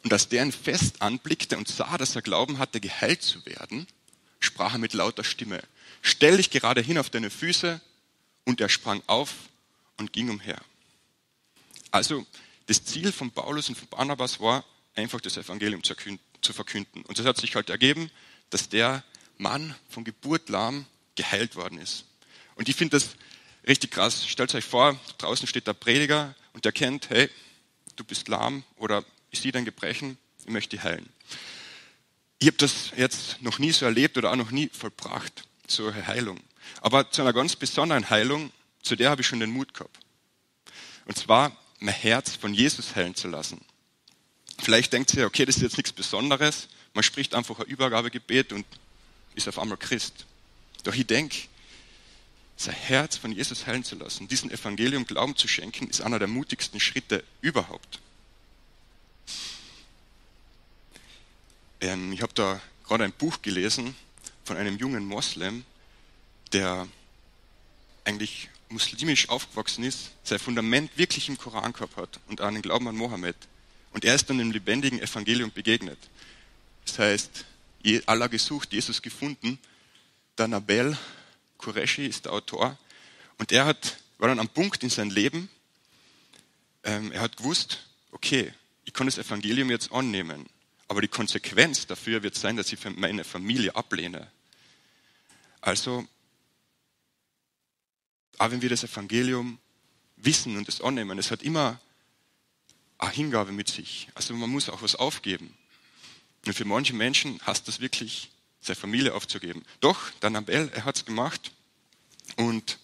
Und 0.05 0.11
als 0.15 0.31
der 0.31 0.43
ihn 0.43 0.53
fest 0.53 1.03
anblickte 1.03 1.59
und 1.59 1.69
sah, 1.69 1.99
dass 1.99 2.17
er 2.17 2.23
Glauben 2.23 2.59
hatte, 2.59 2.81
geheilt 2.81 3.21
zu 3.21 3.45
werden, 3.45 3.87
sprach 4.41 4.73
er 4.73 4.79
mit 4.79 4.95
lauter 4.95 5.23
Stimme, 5.23 5.63
stell 6.01 6.39
dich 6.39 6.49
gerade 6.49 6.81
hin 6.81 6.97
auf 6.97 7.11
deine 7.11 7.29
Füße, 7.29 7.79
und 8.47 8.63
er 8.63 8.71
sprang 8.71 9.03
auf 9.07 9.35
und 9.99 10.15
ging 10.15 10.31
umher. 10.31 10.63
Also 11.91 12.25
das 12.69 12.87
Ziel 12.87 13.13
von 13.13 13.31
Paulus 13.33 13.69
und 13.69 13.77
von 13.77 13.89
Barnabas 13.89 14.41
war, 14.41 14.65
einfach 14.95 15.21
das 15.21 15.37
Evangelium 15.37 15.83
zu 15.83 15.95
verkünden. 16.53 17.03
Und 17.03 17.19
es 17.19 17.27
hat 17.27 17.37
sich 17.37 17.55
halt 17.55 17.71
ergeben, 17.71 18.11
dass 18.51 18.69
der 18.69 19.05
Mann 19.37 19.75
von 19.89 20.05
Geburt 20.05 20.49
lahm 20.49 20.87
geheilt 21.15 21.57
worden 21.57 21.79
ist. 21.79 22.05
Und 22.55 22.69
ich 22.69 22.77
finde 22.77 22.99
das 22.99 23.11
richtig 23.67 23.93
krass. 23.93 24.27
Stellt 24.27 24.55
euch 24.55 24.65
vor, 24.65 24.99
draußen 25.19 25.47
steht 25.47 25.67
der 25.67 25.75
Prediger 25.75 26.35
und 26.53 26.65
der 26.65 26.73
kennt, 26.73 27.11
hey, 27.11 27.29
du 27.97 28.05
bist 28.05 28.29
lahm 28.29 28.65
oder 28.77 29.05
ich 29.31 29.41
sehe 29.41 29.53
dein 29.53 29.65
Gebrechen, 29.65 30.19
ich 30.45 30.51
möchte 30.51 30.77
dich 30.77 30.85
heilen. 30.85 31.09
Ich 32.39 32.47
habe 32.47 32.57
das 32.57 32.93
jetzt 32.97 33.43
noch 33.43 33.59
nie 33.59 33.73
so 33.73 33.85
erlebt 33.85 34.17
oder 34.17 34.31
auch 34.31 34.37
noch 34.37 34.51
nie 34.51 34.71
vollbracht, 34.73 35.45
so 35.67 35.89
eine 35.89 36.07
Heilung. 36.07 36.41
Aber 36.81 37.11
zu 37.11 37.23
einer 37.23 37.33
ganz 37.33 37.57
besonderen 37.57 38.11
Heilung, 38.11 38.53
zu 38.83 38.97
der 38.97 39.11
habe 39.11 39.23
ich 39.23 39.27
schon 39.27 39.41
den 39.41 39.51
Mut 39.51 39.75
gehabt. 39.75 39.99
Und 41.07 41.19
zwar 41.19 41.57
mein 41.81 41.95
Herz 41.95 42.37
von 42.37 42.55
Jesus 42.55 42.95
heilen 42.95 43.15
zu 43.15 43.29
lassen. 43.29 43.61
Vielleicht 44.69 44.93
denkt 44.93 45.15
ihr, 45.15 45.25
okay, 45.25 45.47
das 45.47 45.57
ist 45.57 45.63
jetzt 45.63 45.77
nichts 45.79 45.93
Besonderes. 45.93 46.69
Man 46.93 47.03
spricht 47.03 47.35
einfach 47.35 47.59
ein 47.59 47.65
Übergabegebet 47.65 48.53
und 48.53 48.67
ist 49.35 49.49
auf 49.49 49.59
einmal 49.59 49.79
Christ. 49.79 50.27
Doch 50.85 50.95
ich 50.95 51.07
denke, 51.07 51.39
sein 52.59 52.75
Herz 52.75 53.17
von 53.17 53.33
Jesus 53.33 53.67
heilen 53.67 53.83
zu 53.83 53.97
lassen, 53.97 54.29
diesem 54.29 54.51
Evangelium 54.51 55.07
Glauben 55.07 55.35
zu 55.37 55.49
schenken, 55.49 55.89
ist 55.89 56.03
einer 56.03 56.19
der 56.19 56.29
mutigsten 56.29 56.81
Schritte 56.81 57.25
überhaupt. 57.41 58.01
Ähm, 61.81 62.13
ich 62.13 62.21
habe 62.21 62.35
da 62.35 62.61
gerade 62.87 63.05
ein 63.05 63.13
Buch 63.13 63.41
gelesen 63.41 63.97
von 64.45 64.59
einem 64.59 64.77
jungen 64.77 65.07
Moslem, 65.07 65.65
der 66.53 66.87
eigentlich 68.05 68.51
muslimisch 68.69 69.31
aufgewachsen 69.31 69.85
ist, 69.85 70.11
sein 70.25 70.39
Fundament 70.39 70.91
wirklich 70.99 71.31
im 71.31 71.39
Koran 71.39 71.73
gehabt 71.73 71.97
hat 71.97 72.21
und 72.29 72.41
den 72.41 72.61
Glauben 72.61 72.87
an 72.87 72.97
Mohammed. 72.97 73.35
Und 73.99 74.05
er 74.05 74.15
ist 74.15 74.31
dann 74.31 74.39
dem 74.39 74.53
lebendigen 74.53 75.01
Evangelium 75.01 75.51
begegnet. 75.51 75.99
Das 76.87 77.01
heißt, 77.01 77.45
Allah 78.07 78.29
gesucht, 78.29 78.73
Jesus 78.73 79.03
gefunden. 79.03 79.59
Der 80.39 80.47
Nabel 80.47 80.97
Qureshi 81.59 82.07
ist 82.07 82.27
der 82.27 82.33
Autor. 82.33 82.79
Und 83.39 83.51
er 83.51 83.67
hat, 83.67 83.99
war 84.19 84.29
dann 84.29 84.39
am 84.39 84.51
Punkt 84.51 84.85
in 84.85 84.89
seinem 84.89 85.11
Leben, 85.11 85.49
ähm, 86.85 87.11
er 87.11 87.23
hat 87.23 87.39
gewusst, 87.39 87.89
okay, 88.13 88.55
ich 88.85 88.93
kann 88.93 89.09
das 89.09 89.19
Evangelium 89.19 89.69
jetzt 89.69 89.91
annehmen, 89.91 90.47
aber 90.87 91.01
die 91.01 91.09
Konsequenz 91.09 91.89
dafür 91.89 92.23
wird 92.23 92.37
sein, 92.37 92.57
dass 92.57 92.73
ich 92.73 92.79
meine 92.85 93.25
Familie 93.25 93.75
ablehne. 93.75 94.31
Also, 95.61 96.07
auch 98.39 98.51
wenn 98.53 98.63
wir 98.63 98.69
das 98.69 98.85
Evangelium 98.85 99.59
wissen 100.15 100.57
und 100.57 100.69
es 100.69 100.81
annehmen, 100.81 101.19
es 101.19 101.33
hat 101.33 101.43
immer 101.43 101.81
Hingabe 103.07 103.53
mit 103.53 103.69
sich. 103.69 104.09
Also 104.15 104.35
man 104.35 104.51
muss 104.51 104.69
auch 104.69 104.83
was 104.83 104.97
aufgeben. 104.97 105.57
Und 106.47 106.55
für 106.55 106.65
manche 106.65 106.95
Menschen 106.95 107.41
heißt 107.47 107.69
das 107.69 107.81
wirklich 107.81 108.31
seine 108.61 108.77
Familie 108.77 109.15
aufzugeben. 109.15 109.65
Doch, 109.81 110.11
der 110.23 110.31
Nabel, 110.31 110.71
er 110.75 110.85
hat 110.85 110.97
es 110.97 111.05
gemacht 111.05 111.53
und 112.37 112.79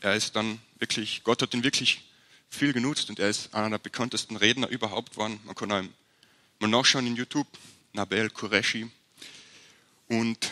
er 0.00 0.14
ist 0.14 0.36
dann 0.36 0.60
wirklich, 0.78 1.22
Gott 1.24 1.42
hat 1.42 1.54
ihn 1.54 1.64
wirklich 1.64 2.04
viel 2.48 2.72
genutzt 2.72 3.08
und 3.08 3.18
er 3.18 3.28
ist 3.28 3.54
einer 3.54 3.70
der 3.70 3.78
bekanntesten 3.78 4.36
Redner 4.36 4.68
überhaupt 4.68 5.12
geworden. 5.12 5.40
Man 5.44 5.54
kann 5.54 5.70
ihm 5.70 5.92
mal 6.58 6.68
nachschauen 6.68 7.06
in 7.06 7.16
YouTube, 7.16 7.46
Nabel 7.92 8.30
Qureshi. 8.30 8.90
Und 10.08 10.50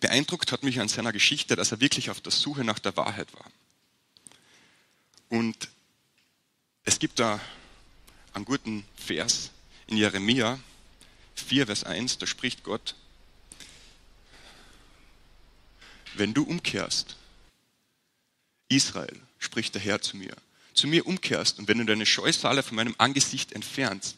beeindruckt 0.00 0.52
hat 0.52 0.62
mich 0.62 0.80
an 0.80 0.88
seiner 0.88 1.12
Geschichte, 1.12 1.56
dass 1.56 1.72
er 1.72 1.80
wirklich 1.80 2.10
auf 2.10 2.20
der 2.20 2.32
Suche 2.32 2.64
nach 2.64 2.78
der 2.78 2.96
Wahrheit 2.96 3.32
war. 3.34 3.50
Und 5.28 5.68
es 6.88 6.98
gibt 6.98 7.18
da 7.18 7.38
einen 8.32 8.46
guten 8.46 8.82
Vers 8.96 9.50
in 9.88 9.98
Jeremia 9.98 10.58
4, 11.34 11.66
Vers 11.66 11.84
1, 11.84 12.16
da 12.16 12.26
spricht 12.26 12.64
Gott, 12.64 12.94
wenn 16.14 16.32
du 16.32 16.44
umkehrst, 16.44 17.16
Israel, 18.70 19.20
spricht 19.38 19.74
der 19.74 19.82
Herr 19.82 20.00
zu 20.00 20.16
mir, 20.16 20.34
zu 20.72 20.86
mir 20.86 21.06
umkehrst 21.06 21.58
und 21.58 21.68
wenn 21.68 21.76
du 21.76 21.84
deine 21.84 22.06
Scheusale 22.06 22.62
von 22.62 22.76
meinem 22.76 22.94
Angesicht 22.96 23.52
entfernst, 23.52 24.16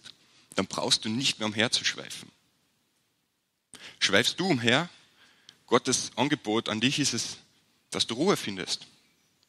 dann 0.55 0.69
brauchst 0.69 1.05
du 1.05 1.09
nicht 1.09 1.41
mehr 1.41 1.49
umherzuschweifen. 1.49 2.31
Schweifst 3.99 4.39
du 4.39 4.47
umher? 4.47 4.89
Gottes 5.67 6.13
Angebot 6.15 6.69
an 6.69 6.81
dich 6.81 7.01
ist 7.01 7.15
es, 7.15 7.39
dass 7.91 8.07
du 8.07 8.15
Ruhe 8.15 8.37
findest. 8.37 8.87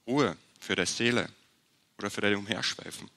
Ruhe 0.07 0.35
für 0.59 0.75
deine 0.75 0.87
Seele 0.87 1.29
oder 2.01 2.11
für 2.11 2.21
dein 2.21 2.35
Umherschweifen. 2.35 3.09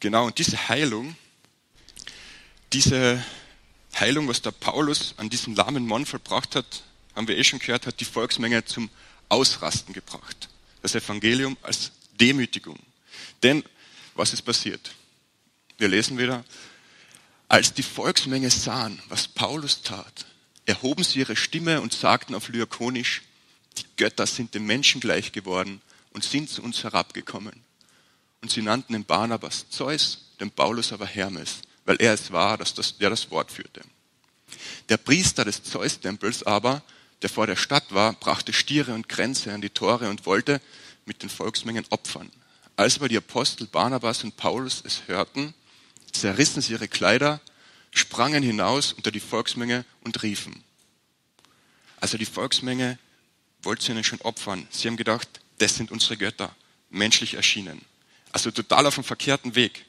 Genau, 0.00 0.26
und 0.26 0.38
diese 0.38 0.68
Heilung, 0.68 1.16
diese 2.72 3.24
Heilung, 3.98 4.28
was 4.28 4.42
der 4.42 4.50
Paulus 4.50 5.14
an 5.16 5.30
diesem 5.30 5.54
lahmen 5.54 5.86
Mann 5.86 6.06
vollbracht 6.06 6.56
hat, 6.56 6.82
haben 7.14 7.28
wir 7.28 7.36
eh 7.36 7.44
schon 7.44 7.58
gehört, 7.58 7.86
hat 7.86 8.00
die 8.00 8.04
Volksmenge 8.04 8.64
zum 8.64 8.90
Ausrasten 9.28 9.94
gebracht. 9.94 10.48
Das 10.82 10.94
Evangelium 10.94 11.56
als 11.62 11.92
Demütigung. 12.20 12.78
Denn 13.42 13.64
was 14.14 14.32
ist 14.32 14.42
passiert? 14.42 14.94
Wir 15.78 15.88
lesen 15.88 16.18
wieder, 16.18 16.44
als 17.48 17.74
die 17.74 17.82
Volksmenge 17.82 18.50
sahen, 18.50 19.00
was 19.08 19.28
Paulus 19.28 19.82
tat, 19.82 20.26
erhoben 20.66 21.04
sie 21.04 21.20
ihre 21.20 21.36
Stimme 21.36 21.80
und 21.80 21.92
sagten 21.92 22.34
auf 22.34 22.48
Lyakonisch, 22.48 23.22
die 23.78 23.84
Götter 23.96 24.26
sind 24.26 24.54
dem 24.54 24.66
Menschen 24.66 25.00
gleich 25.00 25.32
geworden 25.32 25.80
und 26.12 26.24
sind 26.24 26.50
zu 26.50 26.62
uns 26.62 26.82
herabgekommen. 26.82 27.64
Und 28.40 28.50
sie 28.50 28.62
nannten 28.62 28.92
den 28.92 29.04
Barnabas 29.04 29.68
Zeus, 29.70 30.32
den 30.40 30.50
Paulus 30.50 30.92
aber 30.92 31.06
Hermes, 31.06 31.62
weil 31.84 31.96
er 32.00 32.14
es 32.14 32.32
war, 32.32 32.58
dass 32.58 32.74
das, 32.74 32.98
der 32.98 33.10
das 33.10 33.30
Wort 33.30 33.50
führte. 33.50 33.82
Der 34.88 34.96
Priester 34.96 35.44
des 35.44 35.62
Zeus-Tempels 35.62 36.42
aber 36.44 36.82
der 37.22 37.30
vor 37.30 37.46
der 37.46 37.56
Stadt 37.56 37.94
war, 37.94 38.12
brachte 38.14 38.52
Stiere 38.52 38.94
und 38.94 39.08
Kränze 39.08 39.52
an 39.52 39.60
die 39.60 39.70
Tore 39.70 40.08
und 40.10 40.26
wollte 40.26 40.60
mit 41.06 41.22
den 41.22 41.30
Volksmengen 41.30 41.86
opfern. 41.90 42.30
Als 42.76 42.96
aber 42.96 43.08
die 43.08 43.16
Apostel 43.16 43.66
Barnabas 43.66 44.24
und 44.24 44.36
Paulus 44.36 44.82
es 44.84 45.02
hörten, 45.06 45.54
zerrissen 46.10 46.62
sie 46.62 46.72
ihre 46.72 46.88
Kleider, 46.88 47.40
sprangen 47.92 48.42
hinaus 48.42 48.92
unter 48.92 49.10
die 49.10 49.20
Volksmenge 49.20 49.84
und 50.02 50.22
riefen. 50.22 50.64
Also 52.00 52.18
die 52.18 52.26
Volksmenge 52.26 52.98
wollte 53.62 53.84
sie 53.84 53.92
ihnen 53.92 54.04
schon 54.04 54.20
opfern. 54.22 54.66
Sie 54.70 54.88
haben 54.88 54.96
gedacht, 54.96 55.28
das 55.58 55.76
sind 55.76 55.90
unsere 55.90 56.16
Götter, 56.16 56.54
menschlich 56.90 57.34
erschienen. 57.34 57.80
Also 58.32 58.50
total 58.50 58.86
auf 58.86 58.94
dem 58.94 59.04
verkehrten 59.04 59.54
Weg. 59.54 59.84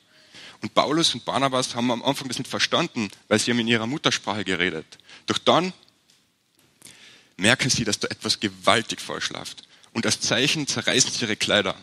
Und 0.62 0.74
Paulus 0.74 1.14
und 1.14 1.26
Barnabas 1.26 1.76
haben 1.76 1.92
am 1.92 2.04
Anfang 2.04 2.28
das 2.28 2.38
nicht 2.38 2.50
verstanden, 2.50 3.10
weil 3.28 3.40
sie 3.40 3.52
haben 3.52 3.60
in 3.60 3.68
ihrer 3.68 3.88
Muttersprache 3.88 4.46
geredet. 4.46 4.98
Doch 5.26 5.38
dann 5.38 5.74
merken 7.38 7.70
sie, 7.70 7.84
dass 7.84 8.00
da 8.00 8.08
etwas 8.08 8.40
gewaltig 8.40 9.02
falsch 9.02 9.30
läuft. 9.32 9.64
Und 9.94 10.06
als 10.06 10.20
Zeichen 10.22 10.68
zerreißen 10.68 11.12
sie 11.12 11.26
ihre 11.26 11.36
Kleider. 11.36 11.76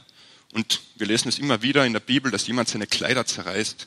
Und 0.53 0.81
wir 0.97 1.07
lesen 1.07 1.29
es 1.29 1.39
immer 1.39 1.63
wieder 1.63 1.85
in 1.87 1.93
der 1.93 2.01
Bibel, 2.01 2.31
dass 2.31 2.47
jemand 2.47 2.69
seine 2.69 2.87
Kleider 2.87 3.25
zerreißt. 3.27 3.87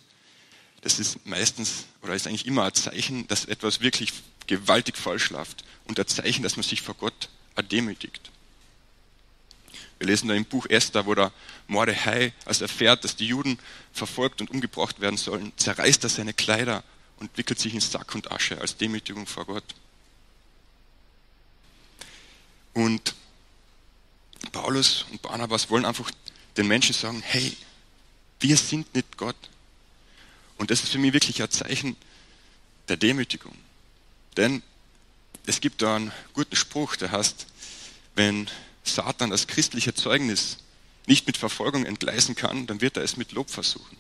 Das 0.81 0.99
ist 0.99 1.25
meistens 1.25 1.85
oder 2.01 2.13
ist 2.13 2.27
eigentlich 2.27 2.45
immer 2.45 2.65
ein 2.65 2.73
Zeichen, 2.73 3.27
dass 3.27 3.45
etwas 3.45 3.81
wirklich 3.81 4.11
gewaltig 4.47 4.97
falsch 4.97 5.29
läuft 5.29 5.63
und 5.85 5.99
ein 5.99 6.07
Zeichen, 6.07 6.43
dass 6.43 6.55
man 6.55 6.63
sich 6.63 6.81
vor 6.81 6.95
Gott 6.95 7.29
erdemütigt. 7.55 8.31
Wir 10.03 10.07
lesen 10.07 10.27
da 10.27 10.33
im 10.33 10.43
Buch 10.43 10.65
Esther, 10.65 11.05
wo 11.05 11.15
der 11.15 11.31
Mordechai, 11.67 12.33
als 12.43 12.59
er 12.59 12.63
erfährt, 12.63 13.05
dass 13.05 13.15
die 13.15 13.25
Juden 13.25 13.57
verfolgt 13.93 14.41
und 14.41 14.51
umgebracht 14.51 14.99
werden 14.99 15.15
sollen, 15.15 15.53
zerreißt 15.55 16.03
er 16.03 16.09
seine 16.09 16.33
Kleider 16.33 16.83
und 17.19 17.37
wickelt 17.37 17.57
sich 17.57 17.73
in 17.73 17.79
Sack 17.79 18.13
und 18.13 18.29
Asche 18.29 18.59
als 18.59 18.75
Demütigung 18.75 19.25
vor 19.25 19.45
Gott. 19.45 19.63
Und 22.73 23.15
Paulus 24.51 25.05
und 25.09 25.21
Barnabas 25.21 25.69
wollen 25.69 25.85
einfach 25.85 26.11
den 26.57 26.67
Menschen 26.67 26.93
sagen, 26.93 27.23
hey, 27.25 27.55
wir 28.41 28.57
sind 28.57 28.93
nicht 28.93 29.15
Gott. 29.15 29.37
Und 30.57 30.69
das 30.69 30.83
ist 30.83 30.91
für 30.91 30.99
mich 30.99 31.13
wirklich 31.13 31.41
ein 31.41 31.49
Zeichen 31.49 31.95
der 32.89 32.97
Demütigung. 32.97 33.55
Denn 34.35 34.63
es 35.45 35.61
gibt 35.61 35.81
da 35.81 35.95
einen 35.95 36.11
guten 36.33 36.57
Spruch, 36.57 36.97
der 36.97 37.13
heißt, 37.13 37.47
wenn 38.15 38.49
Satan 38.83 39.29
das 39.29 39.47
christliche 39.47 39.93
Zeugnis 39.93 40.57
nicht 41.07 41.27
mit 41.27 41.37
Verfolgung 41.37 41.85
entgleisen 41.85 42.35
kann, 42.35 42.67
dann 42.67 42.81
wird 42.81 42.97
er 42.97 43.03
es 43.03 43.17
mit 43.17 43.31
Lob 43.31 43.49
versuchen. 43.49 43.97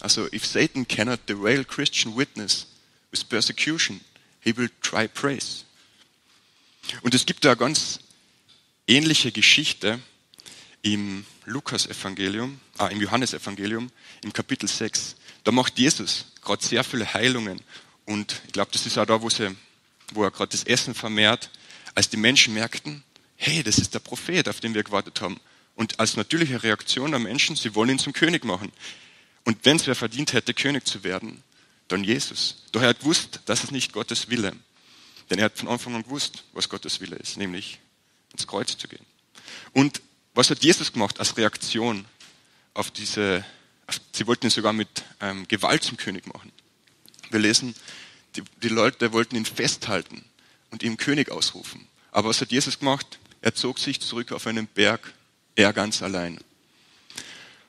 Also, 0.00 0.26
if 0.32 0.46
Satan 0.46 0.86
cannot 0.88 1.20
derail 1.28 1.64
Christian 1.64 2.16
witness 2.16 2.66
with 3.10 3.24
persecution, 3.24 4.00
he 4.40 4.56
will 4.56 4.70
try 4.80 5.06
praise. 5.06 5.64
Und 7.02 7.14
es 7.14 7.26
gibt 7.26 7.44
da 7.44 7.54
ganz 7.54 8.00
ähnliche 8.86 9.30
Geschichte 9.30 10.00
im 10.82 11.26
Lukas-Evangelium, 11.44 12.60
ah, 12.78 12.86
im 12.86 13.00
Johannesevangelium, 13.00 13.90
im 14.22 14.32
Kapitel 14.32 14.68
6. 14.68 15.16
Da 15.44 15.52
macht 15.52 15.78
Jesus 15.78 16.26
gerade 16.42 16.64
sehr 16.64 16.84
viele 16.84 17.12
Heilungen. 17.12 17.60
Und 18.06 18.40
ich 18.46 18.52
glaube, 18.52 18.70
das 18.72 18.86
ist 18.86 18.96
auch 18.98 19.06
da, 19.06 19.20
wo, 19.20 19.28
sie, 19.28 19.54
wo 20.12 20.24
er 20.24 20.30
gerade 20.30 20.52
das 20.52 20.64
Essen 20.64 20.94
vermehrt, 20.94 21.50
als 21.94 22.08
die 22.08 22.16
Menschen 22.16 22.54
merkten, 22.54 23.02
hey, 23.40 23.62
das 23.62 23.78
ist 23.78 23.94
der 23.94 24.00
Prophet, 24.00 24.48
auf 24.48 24.60
den 24.60 24.74
wir 24.74 24.84
gewartet 24.84 25.20
haben. 25.22 25.40
Und 25.74 25.98
als 25.98 26.16
natürliche 26.16 26.62
Reaktion 26.62 27.10
der 27.10 27.20
Menschen, 27.20 27.56
sie 27.56 27.74
wollen 27.74 27.90
ihn 27.90 27.98
zum 27.98 28.12
König 28.12 28.44
machen. 28.44 28.70
Und 29.44 29.64
wenn 29.64 29.76
es 29.76 29.86
wer 29.86 29.94
verdient 29.94 30.34
hätte, 30.34 30.52
König 30.52 30.86
zu 30.86 31.04
werden, 31.04 31.42
dann 31.88 32.04
Jesus. 32.04 32.64
Doch 32.72 32.82
er 32.82 32.90
hat 32.90 33.00
gewusst, 33.00 33.40
das 33.46 33.64
ist 33.64 33.72
nicht 33.72 33.94
Gottes 33.94 34.28
Wille. 34.28 34.52
Denn 35.30 35.38
er 35.38 35.46
hat 35.46 35.58
von 35.58 35.68
Anfang 35.68 35.94
an 35.94 36.02
gewusst, 36.02 36.44
was 36.52 36.68
Gottes 36.68 37.00
Wille 37.00 37.16
ist, 37.16 37.38
nämlich 37.38 37.80
ins 38.32 38.46
Kreuz 38.46 38.76
zu 38.76 38.88
gehen. 38.88 39.04
Und 39.72 40.02
was 40.34 40.50
hat 40.50 40.62
Jesus 40.62 40.92
gemacht 40.92 41.18
als 41.18 41.36
Reaktion 41.38 42.04
auf 42.74 42.90
diese, 42.90 43.44
auf, 43.86 44.00
sie 44.12 44.26
wollten 44.26 44.46
ihn 44.46 44.50
sogar 44.50 44.74
mit 44.74 44.88
ähm, 45.20 45.48
Gewalt 45.48 45.82
zum 45.82 45.96
König 45.96 46.26
machen. 46.26 46.52
Wir 47.30 47.40
lesen, 47.40 47.74
die, 48.36 48.42
die 48.62 48.68
Leute 48.68 49.12
wollten 49.12 49.36
ihn 49.36 49.46
festhalten 49.46 50.24
und 50.70 50.82
ihm 50.82 50.98
König 50.98 51.30
ausrufen. 51.30 51.88
Aber 52.12 52.28
was 52.28 52.40
hat 52.40 52.52
Jesus 52.52 52.78
gemacht? 52.78 53.18
Er 53.42 53.54
zog 53.54 53.78
sich 53.78 54.00
zurück 54.00 54.32
auf 54.32 54.46
einen 54.46 54.66
Berg, 54.66 55.14
er 55.54 55.72
ganz 55.72 56.02
allein. 56.02 56.38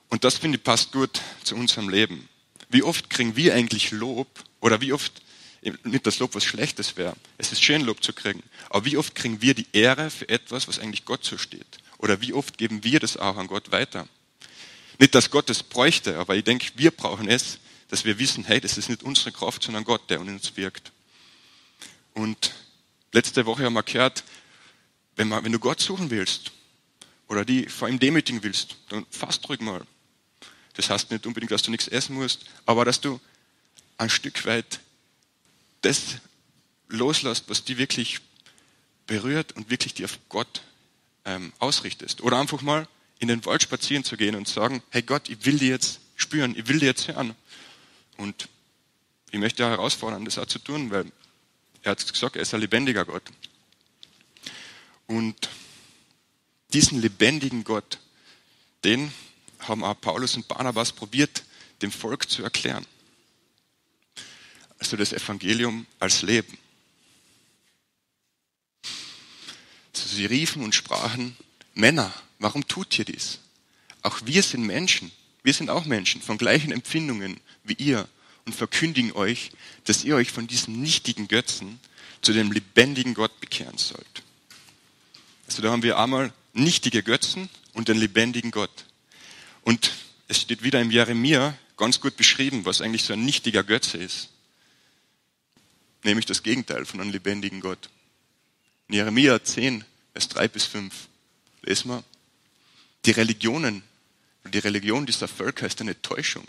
Und 0.10 0.24
das 0.24 0.38
finde 0.38 0.58
ich 0.58 0.64
passt 0.64 0.92
gut 0.92 1.22
zu 1.44 1.56
unserem 1.56 1.88
Leben. 1.88 2.28
Wie 2.70 2.84
oft 2.84 3.10
kriegen 3.10 3.36
wir 3.36 3.56
eigentlich 3.56 3.92
Lob 3.92 4.28
oder 4.60 4.82
wie 4.82 4.94
oft, 4.94 5.22
nicht 5.84 6.06
das 6.06 6.20
Lob 6.20 6.36
was 6.36 6.44
Schlechtes 6.44 6.98
wäre, 6.98 7.16
es 7.38 7.52
ist 7.52 7.64
schön 7.64 7.82
Lob 7.82 8.04
zu 8.04 8.12
kriegen, 8.14 8.44
aber 8.70 8.86
wie 8.86 8.98
oft 8.98 9.16
kriegen 9.16 9.42
wir 9.42 9.54
die 9.54 9.68
Ehre 9.72 10.10
für 10.10 10.28
etwas, 10.28 10.68
was 10.68 10.80
eigentlich 10.80 11.06
Gott 11.06 11.24
zusteht? 11.24 11.80
Oder 11.98 12.20
wie 12.20 12.34
oft 12.34 12.58
geben 12.58 12.84
wir 12.84 13.00
das 13.00 13.16
auch 13.16 13.38
an 13.38 13.48
Gott 13.48 13.72
weiter? 13.72 14.08
Nicht, 15.00 15.16
dass 15.16 15.32
Gott 15.32 15.50
es 15.50 15.64
bräuchte, 15.64 16.18
aber 16.18 16.36
ich 16.36 16.44
denke, 16.44 16.68
wir 16.76 16.92
brauchen 16.92 17.30
es, 17.30 17.60
dass 17.88 18.06
wir 18.06 18.20
wissen, 18.20 18.44
hey, 18.44 18.60
das 18.60 18.78
ist 18.78 18.90
nicht 18.90 19.04
unsere 19.04 19.32
Kraft, 19.32 19.64
sondern 19.64 19.84
Gott, 19.84 20.10
der 20.10 20.20
in 20.20 20.30
uns 20.30 20.58
wirkt. 20.58 20.92
Und 22.14 22.52
letzte 23.12 23.46
Woche 23.46 23.64
haben 23.66 23.74
wir 23.74 23.84
gehört, 23.84 24.24
wenn, 25.22 25.28
man, 25.28 25.44
wenn 25.44 25.52
du 25.52 25.60
Gott 25.60 25.80
suchen 25.80 26.10
willst 26.10 26.52
oder 27.28 27.46
die 27.46 27.70
vor 27.70 27.88
ihm 27.88 28.00
demütigen 28.00 28.42
willst, 28.42 28.78
dann 28.90 29.06
fast 29.12 29.48
ruhig 29.48 29.60
mal. 29.60 29.86
Das 30.74 30.90
heißt 30.90 31.12
nicht 31.12 31.28
unbedingt, 31.28 31.52
dass 31.52 31.62
du 31.62 31.70
nichts 31.70 31.88
essen 31.88 32.16
musst, 32.16 32.46
aber 32.66 32.86
dass 32.86 33.02
du 33.02 33.20
ein 34.00 34.10
Stück 34.10 34.44
weit 34.48 34.80
das 35.82 36.16
loslässt, 36.88 37.50
was 37.50 37.64
die 37.64 37.78
wirklich 37.78 38.20
berührt 39.06 39.52
und 39.52 39.70
wirklich 39.70 39.94
die 39.94 40.06
auf 40.06 40.18
Gott 40.28 40.64
ähm, 41.26 41.54
ausrichtest. 41.60 42.22
Oder 42.22 42.40
einfach 42.40 42.64
mal 42.64 42.88
in 43.20 43.28
den 43.28 43.46
Wald 43.46 43.62
spazieren 43.62 44.04
zu 44.04 44.18
gehen 44.18 44.34
und 44.34 44.48
sagen, 44.48 44.82
hey 44.90 45.04
Gott, 45.04 45.30
ich 45.30 45.46
will 45.46 45.60
dir 45.60 45.70
jetzt 45.70 46.00
spüren, 46.16 46.56
ich 46.58 46.68
will 46.68 46.80
dir 46.80 46.88
jetzt 46.88 47.08
hören. 47.08 47.36
Und 48.18 48.50
ich 49.30 49.40
möchte 49.40 49.64
herausfordern, 49.64 50.26
das 50.26 50.40
auch 50.40 50.48
zu 50.48 50.58
tun, 50.58 50.90
weil 50.90 51.12
er 51.84 51.92
hat 51.92 52.12
gesagt, 52.12 52.38
er 52.38 52.42
ist 52.42 52.56
ein 52.56 52.62
lebendiger 52.62 53.06
Gott. 53.06 53.24
Und 55.12 55.50
diesen 56.72 57.02
lebendigen 57.02 57.66
Gott, 57.66 58.00
den 58.86 59.12
haben 59.60 59.84
auch 59.84 60.00
Paulus 60.00 60.38
und 60.38 60.48
Barnabas 60.48 60.94
probiert, 60.94 61.44
dem 61.82 61.92
Volk 61.92 62.30
zu 62.30 62.44
erklären. 62.44 62.86
Also 64.80 64.96
das 64.96 65.12
Evangelium 65.12 65.86
als 66.00 66.22
Leben. 66.22 66.58
Also 69.94 70.16
sie 70.16 70.26
riefen 70.28 70.64
und 70.64 70.76
sprachen, 70.76 71.36
Männer, 71.74 72.14
warum 72.40 72.66
tut 72.66 72.98
ihr 72.98 73.04
dies? 73.04 73.40
Auch 74.04 74.22
wir 74.24 74.42
sind 74.42 74.66
Menschen, 74.66 75.12
wir 75.44 75.54
sind 75.54 75.70
auch 75.70 75.84
Menschen 75.84 76.22
von 76.22 76.38
gleichen 76.38 76.72
Empfindungen 76.72 77.38
wie 77.66 77.74
ihr 77.74 78.08
und 78.46 78.56
verkündigen 78.56 79.12
euch, 79.12 79.52
dass 79.84 80.06
ihr 80.06 80.16
euch 80.16 80.32
von 80.32 80.48
diesem 80.48 80.80
nichtigen 80.80 81.28
Götzen 81.28 81.82
zu 82.22 82.32
dem 82.32 82.54
lebendigen 82.54 83.14
Gott 83.14 83.42
bekehren 83.42 83.78
sollt. 83.78 84.24
Also 85.52 85.64
da 85.64 85.72
haben 85.72 85.84
wir 85.84 86.00
einmal 86.00 86.32
nichtige 86.54 87.04
Götzen 87.04 87.50
und 87.74 87.90
den 87.90 87.98
lebendigen 87.98 88.52
Gott. 88.52 88.86
Und 89.64 89.92
es 90.30 90.40
steht 90.40 90.64
wieder 90.64 90.80
im 90.80 90.92
Jeremia 90.92 91.58
ganz 91.76 92.00
gut 92.00 92.16
beschrieben, 92.16 92.64
was 92.64 92.80
eigentlich 92.80 93.04
so 93.04 93.12
ein 93.12 93.26
nichtiger 93.26 93.62
Götze 93.62 93.98
ist. 93.98 94.30
Nämlich 96.04 96.26
das 96.26 96.44
Gegenteil 96.44 96.86
von 96.86 97.02
einem 97.02 97.12
lebendigen 97.12 97.60
Gott. 97.60 97.90
In 98.88 98.96
Jeremia 98.96 99.44
10, 99.44 99.84
Vers 100.14 100.30
3 100.30 100.48
bis 100.48 100.64
5 100.68 100.94
lesen 101.64 101.90
wir, 101.92 102.04
die 103.04 103.12
Religionen, 103.12 103.84
die 104.46 104.60
Religion 104.60 105.06
dieser 105.06 105.28
Völker 105.28 105.66
ist 105.66 105.82
eine 105.82 106.02
Täuschung. 106.02 106.48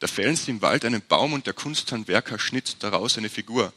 Da 0.00 0.08
fällen 0.08 0.34
sie 0.34 0.50
im 0.50 0.62
Wald 0.62 0.84
einen 0.84 1.00
Baum 1.00 1.32
und 1.32 1.46
der 1.46 1.54
Kunsthandwerker 1.54 2.40
schnitzt 2.40 2.82
daraus 2.82 3.18
eine 3.18 3.28
Figur. 3.28 3.72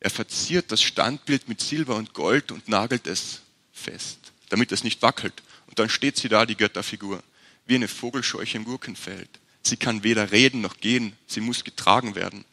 Er 0.00 0.10
verziert 0.10 0.70
das 0.70 0.82
Standbild 0.82 1.48
mit 1.48 1.62
Silber 1.62 1.96
und 1.96 2.12
Gold 2.12 2.52
und 2.52 2.68
nagelt 2.68 3.06
es 3.06 3.40
fest, 3.80 4.18
damit 4.50 4.72
es 4.72 4.84
nicht 4.84 5.02
wackelt. 5.02 5.42
Und 5.66 5.78
dann 5.78 5.88
steht 5.88 6.16
sie 6.16 6.28
da, 6.28 6.46
die 6.46 6.56
Götterfigur, 6.56 7.22
wie 7.66 7.76
eine 7.76 7.88
Vogelscheuche 7.88 8.56
im 8.56 8.64
Gurkenfeld. 8.64 9.28
Sie 9.62 9.76
kann 9.76 10.02
weder 10.02 10.32
reden 10.32 10.60
noch 10.60 10.78
gehen, 10.78 11.16
sie 11.26 11.40
muss 11.40 11.64
getragen 11.64 12.14
werden. 12.14 12.44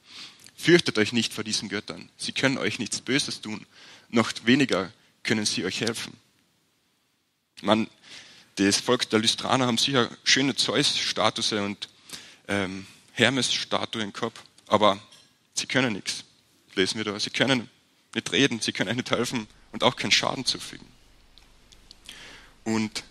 Fürchtet 0.56 0.98
euch 0.98 1.14
nicht 1.14 1.34
vor 1.34 1.44
diesen 1.44 1.70
Göttern. 1.70 2.10
Sie 2.18 2.32
können 2.32 2.58
euch 2.58 2.80
nichts 2.80 3.02
Böses 3.02 3.42
tun, 3.42 3.66
noch 4.10 4.32
weniger 4.44 4.92
können 5.24 5.46
sie 5.46 5.66
euch 5.66 5.82
helfen. 5.82 6.18
Man, 7.62 7.88
das 8.56 8.78
Volk 8.78 9.10
der 9.10 9.20
Lystraner 9.20 9.68
haben 9.68 9.78
sicher 9.78 10.10
schöne 10.24 10.56
Zeus-Statue 10.56 11.64
und 11.64 11.90
ähm, 12.48 12.88
Hermes-Statuen 13.14 14.14
gehabt, 14.14 14.40
aber 14.68 15.00
sie 15.54 15.68
können 15.68 15.94
nichts. 15.94 16.24
Lesen 16.76 16.98
wir 16.98 17.06
da. 17.06 17.20
Sie 17.20 17.32
können 17.32 17.70
nicht 18.14 18.32
reden, 18.32 18.60
sie 18.60 18.72
können 18.72 18.90
euch 18.90 18.96
nicht 18.96 19.12
helfen 19.12 19.48
und 19.72 19.84
auch 19.84 19.96
keinen 19.96 20.12
Schaden 20.12 20.46
zufügen. 20.46 20.86
Und 22.68 23.06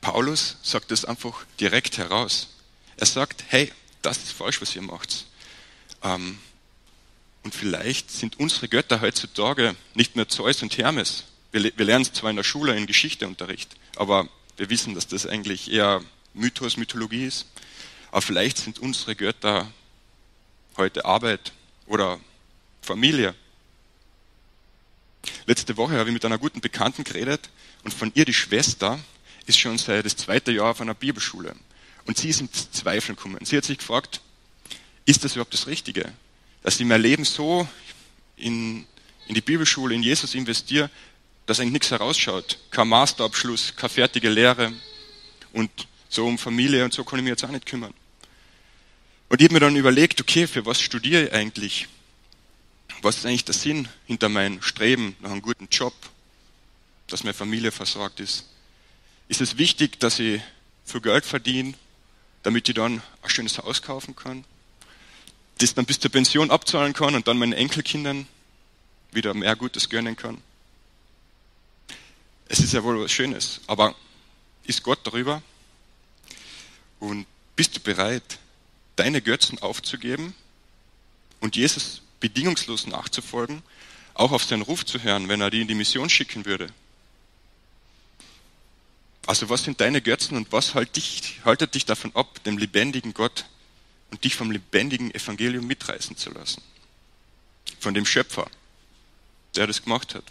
Paulus 0.00 0.56
sagt 0.64 0.90
das 0.90 1.04
einfach 1.04 1.46
direkt 1.60 1.96
heraus. 1.96 2.48
Er 2.96 3.06
sagt, 3.06 3.44
hey, 3.46 3.70
das 4.02 4.16
ist 4.18 4.32
falsch, 4.32 4.60
was 4.60 4.74
ihr 4.74 4.82
macht. 4.82 5.26
Ähm, 6.02 6.40
und 7.44 7.54
vielleicht 7.54 8.10
sind 8.10 8.40
unsere 8.40 8.68
Götter 8.68 9.00
heutzutage 9.00 9.76
nicht 9.94 10.16
mehr 10.16 10.28
Zeus 10.28 10.60
und 10.60 10.76
Hermes. 10.76 11.22
Wir, 11.52 11.62
wir 11.62 11.86
lernen 11.86 12.02
es 12.02 12.12
zwar 12.14 12.30
in 12.30 12.36
der 12.36 12.42
Schule 12.42 12.76
in 12.76 12.88
Geschichteunterricht, 12.88 13.76
aber 13.94 14.28
wir 14.56 14.68
wissen, 14.70 14.96
dass 14.96 15.06
das 15.06 15.24
eigentlich 15.24 15.70
eher 15.70 16.02
Mythos, 16.32 16.76
Mythologie 16.76 17.26
ist. 17.26 17.46
Aber 18.10 18.22
vielleicht 18.22 18.58
sind 18.58 18.80
unsere 18.80 19.14
Götter 19.14 19.70
heute 20.76 21.04
Arbeit 21.04 21.52
oder 21.86 22.18
Familie. 22.82 23.36
Letzte 25.46 25.76
Woche 25.76 25.96
habe 25.96 26.08
ich 26.08 26.14
mit 26.14 26.24
einer 26.24 26.38
guten 26.38 26.60
Bekannten 26.60 27.04
geredet 27.04 27.50
und 27.84 27.92
von 27.92 28.10
ihr 28.14 28.24
die 28.24 28.34
Schwester 28.34 28.98
ist 29.46 29.58
schon 29.58 29.78
seit 29.78 30.04
das 30.04 30.16
zweite 30.16 30.52
Jahr 30.52 30.70
auf 30.70 30.80
einer 30.80 30.94
Bibelschule. 30.94 31.54
Und 32.06 32.18
sie 32.18 32.30
ist 32.30 32.40
im 32.40 32.48
Zweifeln 32.52 33.16
gekommen. 33.16 33.44
Sie 33.44 33.56
hat 33.56 33.64
sich 33.64 33.78
gefragt, 33.78 34.20
ist 35.04 35.24
das 35.24 35.32
überhaupt 35.32 35.54
das 35.54 35.66
Richtige? 35.66 36.12
Dass 36.62 36.80
ich 36.80 36.86
mein 36.86 37.02
Leben 37.02 37.24
so 37.24 37.68
in, 38.36 38.86
in 39.28 39.34
die 39.34 39.40
Bibelschule, 39.40 39.94
in 39.94 40.02
Jesus 40.02 40.34
investiere, 40.34 40.90
dass 41.46 41.60
eigentlich 41.60 41.72
nichts 41.72 41.90
herausschaut. 41.90 42.58
Kein 42.70 42.88
Masterabschluss, 42.88 43.74
keine 43.76 43.90
fertige 43.90 44.30
Lehre 44.30 44.72
und 45.52 45.70
so 46.08 46.26
um 46.26 46.38
Familie 46.38 46.84
und 46.84 46.94
so 46.94 47.04
kann 47.04 47.18
ich 47.18 47.24
mich 47.24 47.30
jetzt 47.30 47.44
auch 47.44 47.50
nicht 47.50 47.66
kümmern. 47.66 47.92
Und 49.28 49.40
ich 49.40 49.46
habe 49.46 49.54
mir 49.54 49.60
dann 49.60 49.76
überlegt, 49.76 50.20
okay, 50.20 50.46
für 50.46 50.64
was 50.64 50.80
studiere 50.80 51.26
ich 51.26 51.32
eigentlich? 51.32 51.88
Was 53.02 53.18
ist 53.18 53.26
eigentlich 53.26 53.44
der 53.44 53.54
Sinn 53.54 53.88
hinter 54.06 54.28
meinem 54.28 54.62
Streben 54.62 55.16
nach 55.20 55.30
einem 55.30 55.42
guten 55.42 55.68
Job, 55.70 55.94
dass 57.08 57.24
meine 57.24 57.34
Familie 57.34 57.72
versorgt 57.72 58.20
ist? 58.20 58.46
Ist 59.28 59.40
es 59.40 59.58
wichtig, 59.58 60.00
dass 60.00 60.18
ich 60.18 60.40
viel 60.84 61.00
Geld 61.00 61.24
verdiene, 61.24 61.74
damit 62.42 62.68
ich 62.68 62.74
dann 62.74 63.02
ein 63.22 63.30
schönes 63.30 63.58
Haus 63.58 63.82
kaufen 63.82 64.14
kann? 64.14 64.44
Das 65.58 65.74
dann 65.74 65.86
bis 65.86 66.00
zur 66.00 66.10
Pension 66.10 66.50
abzahlen 66.50 66.92
kann 66.92 67.14
und 67.14 67.28
dann 67.28 67.38
meinen 67.38 67.52
Enkelkindern 67.52 68.26
wieder 69.12 69.34
mehr 69.34 69.56
Gutes 69.56 69.88
gönnen 69.88 70.16
kann? 70.16 70.38
Es 72.48 72.60
ist 72.60 72.72
ja 72.72 72.82
wohl 72.84 73.02
was 73.02 73.12
Schönes, 73.12 73.60
aber 73.66 73.94
ist 74.64 74.82
Gott 74.82 75.00
darüber? 75.04 75.42
Und 77.00 77.26
bist 77.56 77.76
du 77.76 77.80
bereit, 77.80 78.38
deine 78.96 79.22
Götzen 79.22 79.60
aufzugeben 79.60 80.34
und 81.40 81.56
Jesus 81.56 82.02
bedingungslos 82.20 82.86
nachzufolgen, 82.86 83.62
auch 84.14 84.32
auf 84.32 84.44
seinen 84.44 84.62
Ruf 84.62 84.84
zu 84.84 85.02
hören, 85.02 85.28
wenn 85.28 85.40
er 85.40 85.50
die 85.50 85.62
in 85.62 85.68
die 85.68 85.74
Mission 85.74 86.10
schicken 86.10 86.44
würde? 86.44 86.68
Also 89.26 89.48
was 89.48 89.64
sind 89.64 89.80
deine 89.80 90.02
Götzen 90.02 90.36
und 90.36 90.52
was 90.52 90.74
halt 90.74 90.96
dich, 90.96 91.40
haltet 91.44 91.74
dich 91.74 91.86
davon 91.86 92.14
ab, 92.14 92.42
dem 92.44 92.58
lebendigen 92.58 93.14
Gott 93.14 93.46
und 94.10 94.24
dich 94.24 94.34
vom 94.34 94.50
lebendigen 94.50 95.14
Evangelium 95.14 95.66
mitreißen 95.66 96.16
zu 96.16 96.30
lassen? 96.30 96.62
Von 97.80 97.94
dem 97.94 98.04
Schöpfer, 98.04 98.50
der 99.56 99.66
das 99.66 99.82
gemacht 99.82 100.14
hat, 100.14 100.24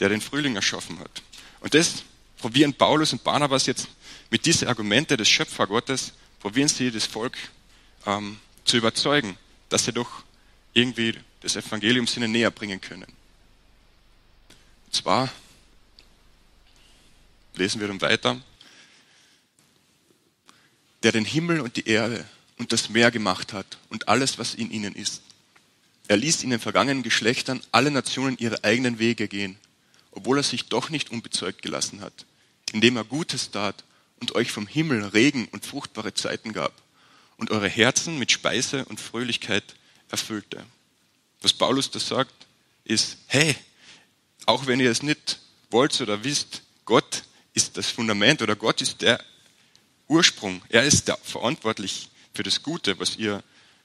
der 0.00 0.10
den 0.10 0.20
Frühling 0.20 0.56
erschaffen 0.56 0.98
hat. 0.98 1.22
Und 1.60 1.74
das 1.74 2.04
probieren 2.38 2.74
Paulus 2.74 3.12
und 3.12 3.24
Barnabas 3.24 3.66
jetzt 3.66 3.88
mit 4.30 4.44
diesen 4.44 4.68
Argumente 4.68 5.16
des 5.16 5.28
Schöpfergottes, 5.28 6.12
probieren 6.40 6.68
sie 6.68 6.90
das 6.90 7.06
Volk 7.06 7.36
ähm, 8.04 8.38
zu 8.64 8.76
überzeugen, 8.76 9.38
dass 9.70 9.86
sie 9.86 9.92
doch 9.92 10.24
irgendwie 10.74 11.14
das 11.40 11.56
Evangelium 11.56 12.06
ihnen 12.16 12.32
näher 12.32 12.50
bringen 12.50 12.80
können. 12.80 13.10
Und 14.86 14.94
zwar 14.94 15.30
lesen 17.56 17.80
wir 17.80 17.88
dann 17.88 18.00
weiter, 18.00 18.40
der 21.02 21.12
den 21.12 21.24
Himmel 21.24 21.60
und 21.60 21.76
die 21.76 21.88
Erde 21.88 22.24
und 22.58 22.72
das 22.72 22.88
Meer 22.88 23.10
gemacht 23.10 23.52
hat 23.52 23.78
und 23.90 24.08
alles, 24.08 24.38
was 24.38 24.54
in 24.54 24.70
ihnen 24.70 24.94
ist. 24.94 25.22
Er 26.08 26.16
ließ 26.16 26.42
in 26.42 26.50
den 26.50 26.60
vergangenen 26.60 27.02
Geschlechtern 27.02 27.62
alle 27.72 27.90
Nationen 27.90 28.36
ihre 28.38 28.62
eigenen 28.64 28.98
Wege 28.98 29.28
gehen, 29.28 29.56
obwohl 30.10 30.38
er 30.38 30.42
sich 30.42 30.68
doch 30.68 30.90
nicht 30.90 31.10
unbezeugt 31.10 31.62
gelassen 31.62 32.00
hat, 32.00 32.26
indem 32.72 32.96
er 32.96 33.04
Gutes 33.04 33.50
tat 33.50 33.84
und 34.20 34.34
euch 34.34 34.52
vom 34.52 34.66
Himmel 34.66 35.04
Regen 35.04 35.48
und 35.52 35.66
fruchtbare 35.66 36.14
Zeiten 36.14 36.52
gab 36.52 36.72
und 37.36 37.50
eure 37.50 37.68
Herzen 37.68 38.18
mit 38.18 38.30
Speise 38.30 38.84
und 38.84 39.00
Fröhlichkeit 39.00 39.74
erfüllte. 40.10 40.64
Was 41.42 41.52
Paulus 41.52 41.90
da 41.90 41.98
sagt, 41.98 42.34
ist, 42.84 43.18
hey, 43.26 43.56
auch 44.46 44.66
wenn 44.66 44.80
ihr 44.80 44.90
es 44.90 45.02
nicht 45.02 45.40
wollt 45.70 46.00
oder 46.00 46.22
wisst, 46.22 46.62
Gott 46.84 47.23
ist 47.54 47.76
das 47.76 47.88
Fundament 47.90 48.42
oder 48.42 48.56
Gott 48.56 48.82
ist 48.82 49.00
der 49.00 49.22
Ursprung. 50.08 50.60
Er 50.68 50.82
ist 50.82 51.10
verantwortlich 51.22 52.10
für 52.34 52.42
das 52.42 52.62
Gute, 52.62 52.98
was 52.98 53.16
ihr 53.16 53.42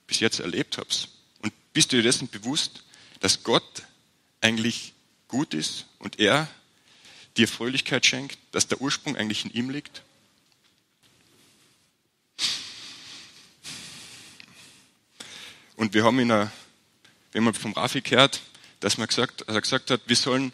bis 0.07 0.19
jetzt 0.19 0.39
erlebt 0.39 0.77
habt. 0.77 1.07
Und 1.41 1.53
bist 1.71 1.91
du 1.91 1.97
dir 1.97 2.03
dessen 2.03 2.27
bewusst, 2.27 2.83
dass 3.19 3.43
Gott 3.43 3.83
eigentlich 4.41 4.93
gut 5.27 5.53
ist 5.53 5.85
und 5.99 6.19
er 6.19 6.47
dir 7.37 7.47
Fröhlichkeit 7.47 8.05
schenkt, 8.05 8.37
dass 8.51 8.67
der 8.67 8.81
Ursprung 8.81 9.15
eigentlich 9.15 9.45
in 9.45 9.51
ihm 9.51 9.69
liegt? 9.69 10.01
Und 15.75 15.93
wir 15.93 16.03
haben 16.03 16.19
in 16.19 16.31
einer, 16.31 16.51
wir 17.31 17.41
haben 17.41 17.53
vom 17.53 17.73
Rafi 17.73 18.01
gehört, 18.01 18.41
dass, 18.79 18.97
man 18.97 19.07
gesagt, 19.07 19.43
er 19.43 19.61
gesagt 19.61 19.91
hat, 19.91 20.01
wir 20.07 20.15
sollen 20.15 20.51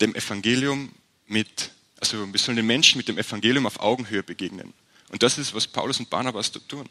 dem 0.00 0.14
Evangelium 0.14 0.92
mit 1.26 1.70
also 2.00 2.32
wir 2.32 2.38
sollen 2.38 2.56
den 2.56 2.66
Menschen 2.66 2.98
mit 2.98 3.08
dem 3.08 3.18
Evangelium 3.18 3.66
auf 3.66 3.80
Augenhöhe 3.80 4.22
begegnen. 4.22 4.72
Und 5.10 5.22
das 5.22 5.38
ist, 5.38 5.54
was 5.54 5.66
Paulus 5.66 5.98
und 5.98 6.10
Barnabas 6.10 6.52
da 6.52 6.60
tun. 6.60 6.88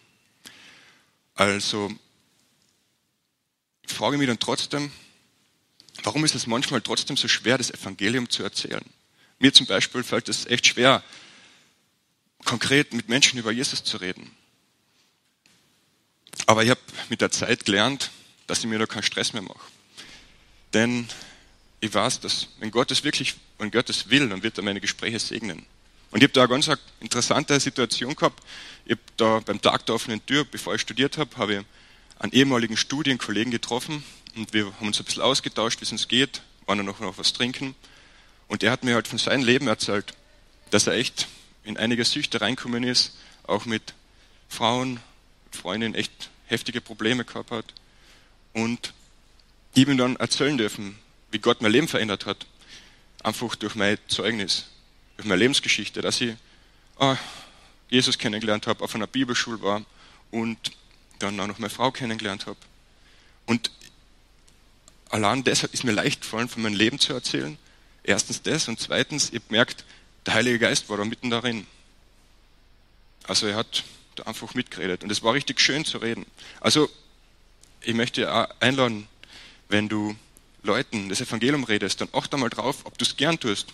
Also 1.36 1.92
ich 3.84 3.94
frage 3.94 4.18
mich 4.18 4.28
dann 4.28 4.40
trotzdem, 4.40 4.92
warum 6.04 6.26
ist 6.26 6.36
es 6.36 6.48
manchmal 6.48 6.82
trotzdem 6.82 7.16
so 7.16 7.28
schwer, 7.28 7.58
das 7.58 7.72
Evangelium 7.72 8.30
zu 8.30 8.44
erzählen? 8.44 8.84
Mir 9.40 9.54
zum 9.54 9.68
Beispiel 9.68 10.04
fällt 10.04 10.30
es 10.30 10.46
echt 10.48 10.68
schwer, 10.68 11.04
konkret 12.44 12.94
mit 12.94 13.08
Menschen 13.08 13.40
über 13.40 13.52
Jesus 13.52 13.84
zu 13.84 13.98
reden. 13.98 14.32
Aber 16.48 16.64
ich 16.64 16.70
habe 16.70 16.82
mit 17.10 17.22
der 17.22 17.32
Zeit 17.32 17.66
gelernt, 17.66 18.12
dass 18.48 18.60
ich 18.60 18.66
mir 18.66 18.80
da 18.80 18.86
keinen 18.86 19.04
Stress 19.04 19.34
mehr 19.34 19.42
mache. 19.42 19.60
Denn 20.74 21.08
ich 21.80 21.94
weiß, 21.94 22.20
dass 22.22 22.48
wenn 22.60 22.72
Gott 22.72 22.92
es 22.92 23.04
wirklich, 23.04 23.36
wenn 23.60 23.72
Gott 23.72 23.90
es 23.90 24.10
will, 24.10 24.30
dann 24.30 24.44
wird 24.44 24.58
er 24.58 24.64
meine 24.64 24.82
Gespräche 24.82 25.20
segnen. 25.20 25.66
Und 26.12 26.20
ich 26.20 26.24
habe 26.24 26.34
da 26.34 26.42
eine 26.42 26.50
ganz 26.50 26.70
interessante 27.00 27.60
Situation 27.60 28.16
gehabt. 28.16 28.42
Ich 28.86 28.92
habe 28.92 29.02
da 29.18 29.40
beim 29.40 29.62
Tag 29.62 29.86
der 29.86 29.96
offenen 29.96 30.26
Tür, 30.26 30.46
bevor 30.46 30.76
ich 30.76 30.82
studiert 30.82 31.18
habe, 31.18 31.36
habe 31.38 31.54
ich 31.56 31.66
einen 32.20 32.32
ehemaligen 32.32 32.78
Studienkollegen 32.78 33.52
getroffen 33.52 34.04
und 34.36 34.54
wir 34.54 34.66
haben 34.66 34.88
uns 34.88 35.00
ein 35.00 35.06
bisschen 35.06 35.22
ausgetauscht, 35.22 35.80
wie 35.82 35.86
es 35.86 35.92
uns 35.92 36.08
geht, 36.08 36.42
waren 36.66 36.78
dann 36.78 36.86
noch, 36.86 37.00
noch 37.00 37.18
was 37.18 37.34
trinken. 37.34 37.76
Und 38.48 38.64
er 38.64 38.72
hat 38.72 38.84
mir 38.84 38.96
halt 38.96 39.08
von 39.08 39.18
seinem 39.18 39.44
Leben 39.44 39.68
erzählt, 39.68 40.14
dass 40.72 40.88
er 40.88 40.94
echt 40.94 41.28
in 41.64 41.78
einige 41.78 42.06
Süchte 42.06 42.42
reinkommen 42.42 42.84
ist, 42.84 43.18
auch 43.44 43.66
mit 43.66 43.94
Frauen, 44.48 45.00
Freundinnen 45.52 45.96
echt 45.96 46.30
heftige 46.46 46.82
Probleme 46.82 47.26
gehabt 47.26 47.52
hat. 47.52 47.74
Und 48.54 48.94
ich 49.74 49.88
ihm 49.88 49.98
dann 49.98 50.16
erzählen 50.16 50.58
dürfen, 50.58 50.98
wie 51.32 51.40
Gott 51.40 51.62
mein 51.62 51.72
Leben 51.72 51.88
verändert 51.88 52.26
hat. 52.26 52.46
Einfach 53.24 53.56
durch 53.56 53.76
mein 53.76 53.98
Zeugnis, 54.08 54.66
durch 55.18 55.28
meine 55.28 55.40
Lebensgeschichte, 55.40 56.02
dass 56.02 56.22
ich 56.22 56.36
oh, 57.00 57.16
Jesus 57.90 58.18
kennengelernt 58.18 58.68
habe, 58.68 58.84
auf 58.84 58.96
einer 58.96 59.08
Bibelschule 59.08 59.62
war 59.62 59.84
und 60.32 60.58
dann 61.20 61.40
auch 61.40 61.48
noch 61.48 61.60
meine 61.60 61.70
Frau 61.70 61.92
kennengelernt 61.92 62.46
habe. 62.46 62.58
Und 63.46 63.72
allein 65.10 65.44
deshalb 65.44 65.74
ist 65.74 65.84
mir 65.84 65.94
leicht 65.94 66.22
gefallen, 66.22 66.50
von 66.50 66.64
meinem 66.64 66.76
Leben 66.76 67.00
zu 67.00 67.14
erzählen. 67.14 67.58
Erstens 68.04 68.42
das 68.42 68.68
und 68.68 68.80
zweitens, 68.80 69.30
ich 69.30 69.36
habe 69.36 69.46
gemerkt, 69.48 69.86
der 70.26 70.34
Heilige 70.34 70.60
Geist 70.60 70.90
war 70.90 70.98
da 70.98 71.06
mitten 71.06 71.30
darin. 71.30 71.66
Also 73.24 73.48
er 73.48 73.56
hat 73.56 73.84
da 74.16 74.24
einfach 74.24 74.54
mitgeredet 74.54 75.04
und 75.04 75.12
es 75.12 75.24
war 75.24 75.34
richtig 75.34 75.60
schön 75.60 75.86
zu 75.86 75.98
reden. 75.98 76.26
Also 76.60 76.90
ich 77.82 77.94
möchte 77.94 78.34
auch 78.34 78.48
einladen, 78.60 79.08
wenn 79.70 79.90
du 79.90 80.16
Leuten 80.64 81.10
das 81.10 81.22
Evangelium 81.22 81.64
redest, 81.64 82.02
dann 82.02 82.10
achte 82.14 82.38
mal 82.38 82.50
drauf, 82.50 82.86
ob 82.86 82.98
du 82.98 83.06
es 83.06 83.16
gern 83.16 83.40
tust. 83.40 83.74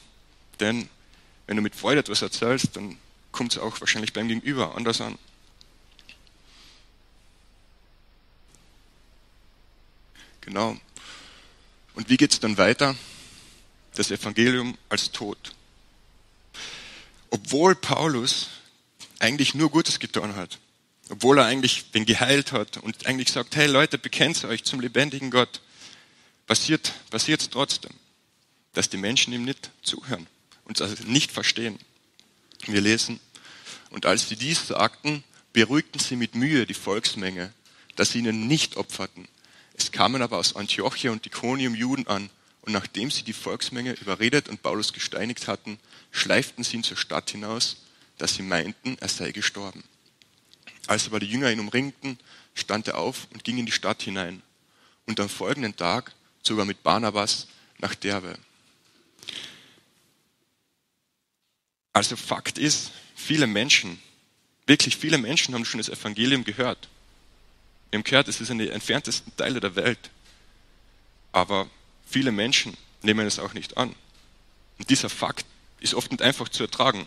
Denn 0.59 0.89
wenn 1.47 1.55
du 1.55 1.61
mit 1.61 1.75
Freude 1.75 1.99
etwas 1.99 2.21
erzählst, 2.21 2.75
dann 2.75 2.97
kommt 3.31 3.53
es 3.53 3.57
auch 3.57 3.79
wahrscheinlich 3.81 4.13
beim 4.13 4.27
Gegenüber 4.27 4.75
anders 4.75 5.01
an. 5.01 5.17
Genau. 10.41 10.77
Und 11.95 12.09
wie 12.09 12.17
geht 12.17 12.33
es 12.33 12.39
dann 12.39 12.57
weiter? 12.57 12.95
Das 13.95 14.11
Evangelium 14.11 14.77
als 14.89 15.11
Tod. 15.11 15.53
Obwohl 17.29 17.75
Paulus 17.75 18.49
eigentlich 19.19 19.55
nur 19.55 19.69
Gutes 19.69 19.99
getan 19.99 20.35
hat, 20.35 20.59
obwohl 21.09 21.39
er 21.39 21.45
eigentlich 21.45 21.91
den 21.91 22.05
geheilt 22.05 22.51
hat 22.51 22.77
und 22.77 23.05
eigentlich 23.05 23.31
sagt, 23.31 23.55
hey 23.55 23.67
Leute, 23.67 23.97
bekennt 23.97 24.43
euch 24.45 24.63
zum 24.63 24.79
lebendigen 24.79 25.31
Gott, 25.31 25.61
passiert 26.47 26.93
es 27.11 27.49
trotzdem, 27.49 27.91
dass 28.73 28.89
die 28.89 28.97
Menschen 28.97 29.33
ihm 29.33 29.45
nicht 29.45 29.71
zuhören 29.81 30.27
und 30.65 30.81
also 30.81 31.03
nicht 31.05 31.31
verstehen. 31.31 31.79
Wir 32.65 32.81
lesen, 32.81 33.19
und 33.89 34.05
als 34.05 34.27
sie 34.27 34.35
dies 34.35 34.67
sagten, 34.67 35.23
beruhigten 35.51 35.99
sie 35.99 36.15
mit 36.15 36.35
Mühe 36.35 36.65
die 36.65 36.73
Volksmenge, 36.73 37.53
dass 37.95 38.11
sie 38.11 38.19
ihnen 38.19 38.47
nicht 38.47 38.75
opferten. 38.77 39.27
Es 39.75 39.91
kamen 39.91 40.21
aber 40.21 40.37
aus 40.37 40.55
Antiochia 40.55 41.11
und 41.11 41.25
Iconium 41.25 41.75
Juden 41.75 42.07
an, 42.07 42.29
und 42.61 42.71
nachdem 42.71 43.11
sie 43.11 43.23
die 43.23 43.33
Volksmenge 43.33 43.91
überredet 43.93 44.47
und 44.47 44.63
Paulus 44.63 44.93
gesteinigt 44.93 45.47
hatten, 45.47 45.79
schleiften 46.11 46.63
sie 46.63 46.77
ihn 46.77 46.83
zur 46.83 46.95
Stadt 46.95 47.29
hinaus, 47.29 47.77
dass 48.17 48.35
sie 48.35 48.41
meinten, 48.41 48.97
er 49.01 49.09
sei 49.09 49.31
gestorben. 49.31 49.83
Als 50.87 51.07
aber 51.07 51.19
die 51.19 51.27
Jünger 51.27 51.51
ihn 51.51 51.59
umringten, 51.59 52.17
stand 52.53 52.87
er 52.87 52.97
auf 52.97 53.27
und 53.31 53.43
ging 53.43 53.57
in 53.57 53.65
die 53.65 53.71
Stadt 53.71 54.01
hinein. 54.01 54.41
Und 55.05 55.19
am 55.19 55.27
folgenden 55.27 55.75
Tag 55.75 56.13
sogar 56.43 56.65
mit 56.65 56.83
Barnabas 56.83 57.47
nach 57.79 57.95
Derbe. 57.95 58.37
Also 61.93 62.15
Fakt 62.15 62.57
ist, 62.57 62.91
viele 63.15 63.47
Menschen, 63.47 64.01
wirklich 64.65 64.97
viele 64.97 65.17
Menschen 65.17 65.53
haben 65.53 65.65
schon 65.65 65.79
das 65.79 65.89
Evangelium 65.89 66.43
gehört. 66.43 66.89
Wir 67.89 67.99
haben 67.99 68.03
gehört, 68.03 68.27
es 68.27 68.41
ist 68.41 68.49
in 68.49 68.57
den 68.57 68.69
entferntesten 68.69 69.35
Teile 69.37 69.59
der 69.59 69.75
Welt. 69.75 70.09
Aber 71.31 71.69
viele 72.05 72.31
Menschen 72.31 72.75
nehmen 73.03 73.27
es 73.27 73.39
auch 73.39 73.53
nicht 73.53 73.77
an. 73.77 73.95
Und 74.79 74.89
dieser 74.89 75.09
Fakt 75.09 75.45
ist 75.79 75.93
oft 75.93 76.11
nicht 76.11 76.23
einfach 76.23 76.49
zu 76.49 76.63
ertragen. 76.63 77.05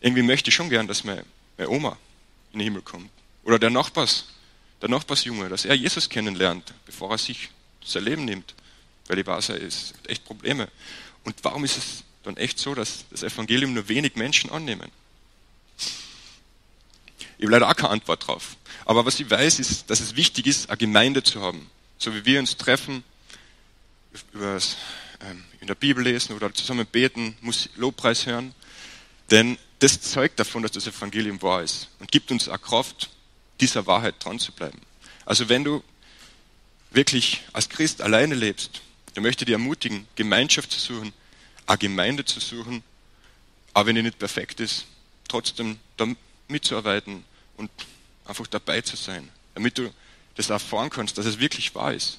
Irgendwie 0.00 0.22
möchte 0.22 0.50
ich 0.50 0.54
schon 0.54 0.70
gern, 0.70 0.88
dass 0.88 1.04
meine, 1.04 1.24
meine 1.56 1.70
Oma 1.70 1.96
in 2.52 2.58
den 2.58 2.64
Himmel 2.64 2.82
kommt. 2.82 3.10
Oder 3.44 3.58
der 3.58 3.70
Nachbars, 3.70 4.26
der 4.82 4.88
Nachbarsjunge, 4.88 5.48
dass 5.48 5.64
er 5.64 5.74
Jesus 5.74 6.08
kennenlernt, 6.08 6.74
bevor 6.84 7.12
er 7.12 7.18
sich 7.18 7.50
sein 7.86 8.04
Leben 8.04 8.24
nimmt, 8.24 8.54
weil 9.06 9.16
die 9.16 9.26
Wasser 9.26 9.56
ist 9.56 9.94
echt 10.06 10.24
Probleme. 10.24 10.68
Und 11.24 11.36
warum 11.42 11.64
ist 11.64 11.76
es 11.76 12.04
dann 12.22 12.36
echt 12.36 12.58
so, 12.58 12.74
dass 12.74 13.04
das 13.10 13.22
Evangelium 13.22 13.74
nur 13.74 13.88
wenig 13.88 14.16
Menschen 14.16 14.50
annehmen? 14.50 14.90
Ich 17.38 17.44
habe 17.44 17.52
leider 17.52 17.68
auch 17.68 17.76
keine 17.76 17.90
Antwort 17.90 18.26
drauf. 18.26 18.56
Aber 18.84 19.04
was 19.04 19.20
ich 19.20 19.30
weiß, 19.30 19.58
ist, 19.58 19.90
dass 19.90 20.00
es 20.00 20.16
wichtig 20.16 20.46
ist, 20.46 20.70
eine 20.70 20.78
Gemeinde 20.78 21.22
zu 21.22 21.40
haben. 21.42 21.70
So 21.98 22.14
wie 22.14 22.24
wir 22.24 22.38
uns 22.38 22.56
treffen, 22.56 23.04
ähm, 25.20 25.44
in 25.60 25.66
der 25.66 25.74
Bibel 25.74 26.02
lesen 26.02 26.34
oder 26.34 26.52
zusammen 26.54 26.86
beten, 26.86 27.36
muss 27.40 27.68
Lobpreis 27.76 28.26
hören. 28.26 28.54
Denn 29.30 29.58
das 29.80 30.00
zeugt 30.00 30.38
davon, 30.38 30.62
dass 30.62 30.72
das 30.72 30.86
Evangelium 30.86 31.40
wahr 31.42 31.62
ist 31.62 31.88
und 31.98 32.10
gibt 32.10 32.30
uns 32.30 32.48
auch 32.48 32.60
Kraft, 32.60 33.10
dieser 33.60 33.86
Wahrheit 33.86 34.14
dran 34.24 34.38
zu 34.38 34.52
bleiben. 34.52 34.80
Also 35.24 35.48
wenn 35.48 35.64
du 35.64 35.82
wirklich 36.96 37.42
als 37.52 37.68
Christ 37.68 38.02
alleine 38.02 38.34
lebst, 38.34 38.80
dann 39.14 39.22
möchte 39.22 39.44
ich 39.44 39.46
dich 39.46 39.52
ermutigen, 39.52 40.08
Gemeinschaft 40.16 40.72
zu 40.72 40.80
suchen, 40.80 41.12
eine 41.66 41.78
Gemeinde 41.78 42.24
zu 42.24 42.40
suchen, 42.40 42.82
auch 43.74 43.86
wenn 43.86 43.94
die 43.94 44.02
nicht 44.02 44.18
perfekt 44.18 44.60
ist, 44.60 44.86
trotzdem 45.28 45.78
da 45.96 46.08
mitzuarbeiten 46.48 47.24
und 47.56 47.70
einfach 48.24 48.46
dabei 48.46 48.80
zu 48.80 48.96
sein, 48.96 49.28
damit 49.54 49.78
du 49.78 49.92
das 50.34 50.50
erfahren 50.50 50.90
kannst, 50.90 51.18
dass 51.18 51.26
es 51.26 51.38
wirklich 51.38 51.74
wahr 51.74 51.94
ist. 51.94 52.18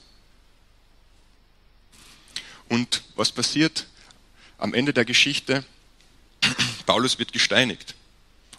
Und 2.70 3.04
was 3.16 3.32
passiert 3.32 3.88
am 4.58 4.74
Ende 4.74 4.94
der 4.94 5.06
Geschichte? 5.06 5.66
Paulus 6.86 7.20
wird 7.20 7.34
gesteinigt. 7.34 7.96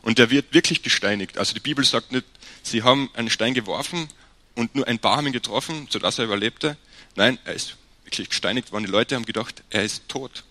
Und 0.03 0.19
er 0.19 0.31
wird 0.31 0.55
wirklich 0.55 0.83
gesteinigt. 0.83 1.39
Also 1.39 1.55
die 1.55 1.61
Bibel 1.61 1.85
sagt 1.85 2.13
nicht, 2.13 2.25
sie 2.63 2.83
haben 2.83 3.11
einen 3.15 3.31
Stein 3.31 3.55
geworfen 3.55 4.09
und 4.59 4.75
nur 4.75 4.88
ein 4.88 4.99
paar 4.99 5.18
haben 5.18 5.27
ihn 5.29 5.33
getroffen, 5.33 5.87
sodass 5.88 6.18
er 6.18 6.25
überlebte. 6.25 6.77
Nein, 7.14 7.38
er 7.44 7.55
ist 7.55 7.77
wirklich 8.03 8.29
gesteinigt 8.29 8.73
worden. 8.73 8.87
Die 8.87 8.90
Leute 8.90 9.14
haben 9.14 9.25
gedacht, 9.25 9.62
er 9.71 9.85
ist 9.85 10.09
tot. 10.09 10.42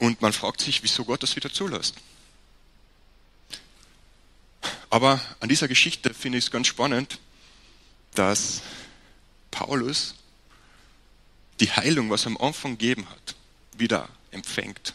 Und 0.00 0.20
man 0.20 0.32
fragt 0.32 0.60
sich, 0.60 0.82
wieso 0.82 1.04
Gott 1.04 1.22
das 1.22 1.36
wieder 1.36 1.52
zulässt. 1.52 1.94
Aber 4.90 5.20
an 5.38 5.48
dieser 5.48 5.68
Geschichte 5.68 6.12
finde 6.12 6.38
ich 6.38 6.46
es 6.46 6.50
ganz 6.50 6.66
spannend, 6.66 7.20
dass 8.16 8.62
Paulus 9.52 10.16
die 11.60 11.70
Heilung, 11.70 12.10
was 12.10 12.24
er 12.24 12.32
am 12.32 12.36
Anfang 12.38 12.76
gegeben 12.76 13.08
hat, 13.08 13.36
wieder 13.78 14.08
empfängt. 14.32 14.92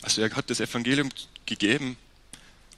Also 0.00 0.22
er 0.22 0.34
hat 0.34 0.48
das 0.48 0.60
Evangelium 0.60 1.10
gegeben 1.44 1.98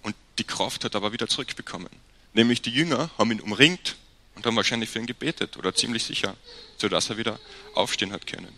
und 0.02 0.16
die 0.38 0.44
Kraft 0.44 0.84
hat 0.84 0.96
aber 0.96 1.12
wieder 1.12 1.28
zurückbekommen. 1.28 1.88
Nämlich 2.34 2.62
die 2.62 2.70
Jünger 2.70 3.10
haben 3.18 3.30
ihn 3.30 3.40
umringt 3.40 3.96
und 4.34 4.46
haben 4.46 4.56
wahrscheinlich 4.56 4.90
für 4.90 4.98
ihn 4.98 5.06
gebetet 5.06 5.56
oder 5.56 5.74
ziemlich 5.74 6.04
sicher, 6.04 6.36
sodass 6.78 7.10
er 7.10 7.18
wieder 7.18 7.38
aufstehen 7.74 8.12
hat 8.12 8.26
können. 8.26 8.52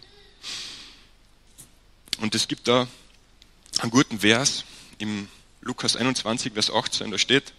Und 2.18 2.34
es 2.34 2.46
gibt 2.46 2.68
da 2.68 2.86
einen 3.80 3.90
guten 3.90 4.20
Vers 4.20 4.64
im 4.98 5.28
Lukas 5.60 5.96
21, 5.96 6.52
Vers 6.52 6.70
18, 6.70 7.10
da 7.10 7.18
steht, 7.18 7.52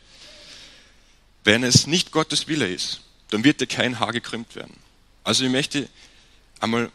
wenn 1.43 1.63
es 1.63 1.87
nicht 1.87 2.11
Gottes 2.11 2.47
Wille 2.47 2.67
ist, 2.67 3.01
dann 3.29 3.43
wird 3.43 3.59
dir 3.59 3.67
kein 3.67 3.99
Haar 3.99 4.13
gekrümmt 4.13 4.55
werden. 4.55 4.75
Also 5.23 5.43
ich 5.43 5.51
möchte 5.51 5.89
einmal 6.59 6.91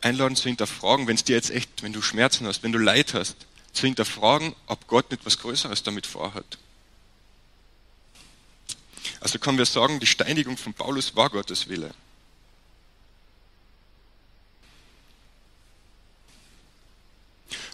einladen 0.00 0.36
zu 0.36 0.48
hinterfragen, 0.48 1.06
wenn 1.06 1.16
es 1.16 1.24
dir 1.24 1.36
jetzt 1.36 1.50
echt, 1.50 1.82
wenn 1.82 1.92
du 1.92 2.02
Schmerzen 2.02 2.46
hast, 2.46 2.62
wenn 2.62 2.72
du 2.72 2.78
Leid 2.78 3.14
hast, 3.14 3.36
zu 3.72 3.86
hinterfragen, 3.86 4.54
ob 4.66 4.86
Gott 4.86 5.10
nicht 5.10 5.24
was 5.24 5.38
Größeres 5.38 5.82
damit 5.82 6.06
vorhat. 6.06 6.58
Also 9.24 9.38
können 9.38 9.56
wir 9.56 9.64
sagen, 9.64 10.00
die 10.00 10.06
Steinigung 10.06 10.58
von 10.58 10.74
Paulus 10.74 11.16
war 11.16 11.30
Gottes 11.30 11.66
Wille. 11.70 11.94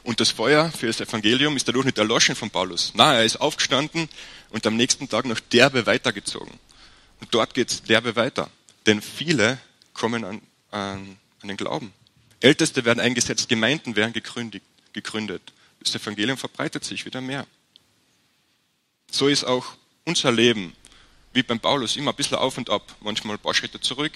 Und 0.04 0.20
das 0.20 0.30
Feuer 0.30 0.70
für 0.70 0.86
das 0.86 1.00
Evangelium 1.00 1.56
ist 1.56 1.66
dadurch 1.66 1.86
nicht 1.86 1.98
erloschen 1.98 2.36
von 2.36 2.50
Paulus. 2.50 2.92
Nein, 2.94 3.16
er 3.16 3.24
ist 3.24 3.40
aufgestanden 3.40 4.08
und 4.50 4.64
am 4.64 4.76
nächsten 4.76 5.08
Tag 5.08 5.24
noch 5.24 5.40
derbe 5.40 5.86
weitergezogen. 5.86 6.56
Und 7.20 7.34
dort 7.34 7.52
geht 7.52 7.72
es 7.72 7.82
derbe 7.82 8.14
weiter. 8.14 8.48
Denn 8.86 9.02
viele 9.02 9.58
kommen 9.92 10.24
an, 10.24 10.42
an, 10.70 11.18
an 11.42 11.48
den 11.48 11.56
Glauben. 11.56 11.92
Älteste 12.38 12.84
werden 12.84 13.00
eingesetzt, 13.00 13.48
Gemeinden 13.48 13.96
werden 13.96 14.12
gegründet. 14.12 15.52
Das 15.80 15.96
Evangelium 15.96 16.38
verbreitet 16.38 16.84
sich 16.84 17.06
wieder 17.06 17.20
mehr. 17.20 17.44
So 19.10 19.26
ist 19.26 19.42
auch 19.42 19.74
unser 20.04 20.30
Leben, 20.30 20.76
wie 21.32 21.42
beim 21.42 21.60
Paulus, 21.60 21.96
immer 21.96 22.12
ein 22.12 22.16
bisschen 22.16 22.38
auf 22.38 22.58
und 22.58 22.70
ab. 22.70 22.96
Manchmal 23.00 23.36
ein 23.36 23.42
paar 23.42 23.54
Schritte 23.54 23.80
zurück, 23.80 24.12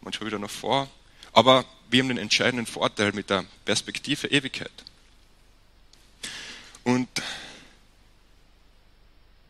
manchmal 0.00 0.28
wieder 0.28 0.38
nach 0.38 0.50
vor. 0.50 0.88
Aber 1.32 1.64
wir 1.90 2.02
haben 2.02 2.08
den 2.08 2.18
entscheidenden 2.18 2.66
Vorteil 2.66 3.12
mit 3.12 3.30
der 3.30 3.44
Perspektive 3.64 4.28
Ewigkeit. 4.28 4.72
Und 6.84 7.08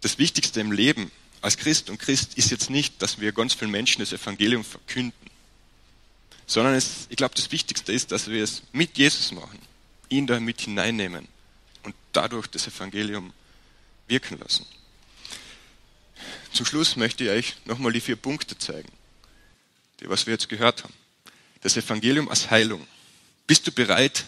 das 0.00 0.18
Wichtigste 0.18 0.60
im 0.60 0.72
Leben 0.72 1.10
als 1.42 1.56
Christ 1.56 1.90
und 1.90 1.98
Christ 1.98 2.34
ist 2.38 2.50
jetzt 2.50 2.70
nicht, 2.70 3.00
dass 3.02 3.20
wir 3.20 3.32
ganz 3.32 3.54
vielen 3.54 3.70
Menschen 3.70 4.00
das 4.00 4.12
Evangelium 4.12 4.64
verkünden, 4.64 5.30
sondern 6.46 6.74
es, 6.74 7.06
ich 7.08 7.16
glaube, 7.16 7.34
das 7.34 7.52
Wichtigste 7.52 7.92
ist, 7.92 8.10
dass 8.12 8.28
wir 8.28 8.42
es 8.42 8.62
mit 8.72 8.96
Jesus 8.98 9.32
machen, 9.32 9.58
ihn 10.08 10.26
da 10.26 10.40
mit 10.40 10.60
hineinnehmen 10.60 11.28
und 11.82 11.94
dadurch 12.12 12.46
das 12.46 12.66
Evangelium 12.66 13.32
wirken 14.08 14.38
lassen. 14.38 14.66
Zum 16.56 16.64
Schluss 16.64 16.96
möchte 16.96 17.24
ich 17.24 17.28
euch 17.28 17.54
nochmal 17.66 17.92
die 17.92 18.00
vier 18.00 18.16
Punkte 18.16 18.56
zeigen, 18.56 18.88
die 20.00 20.08
was 20.08 20.24
wir 20.24 20.32
jetzt 20.32 20.48
gehört 20.48 20.84
haben. 20.84 20.94
Das 21.60 21.76
Evangelium 21.76 22.30
als 22.30 22.50
Heilung. 22.50 22.86
Bist 23.46 23.66
du 23.66 23.72
bereit, 23.72 24.24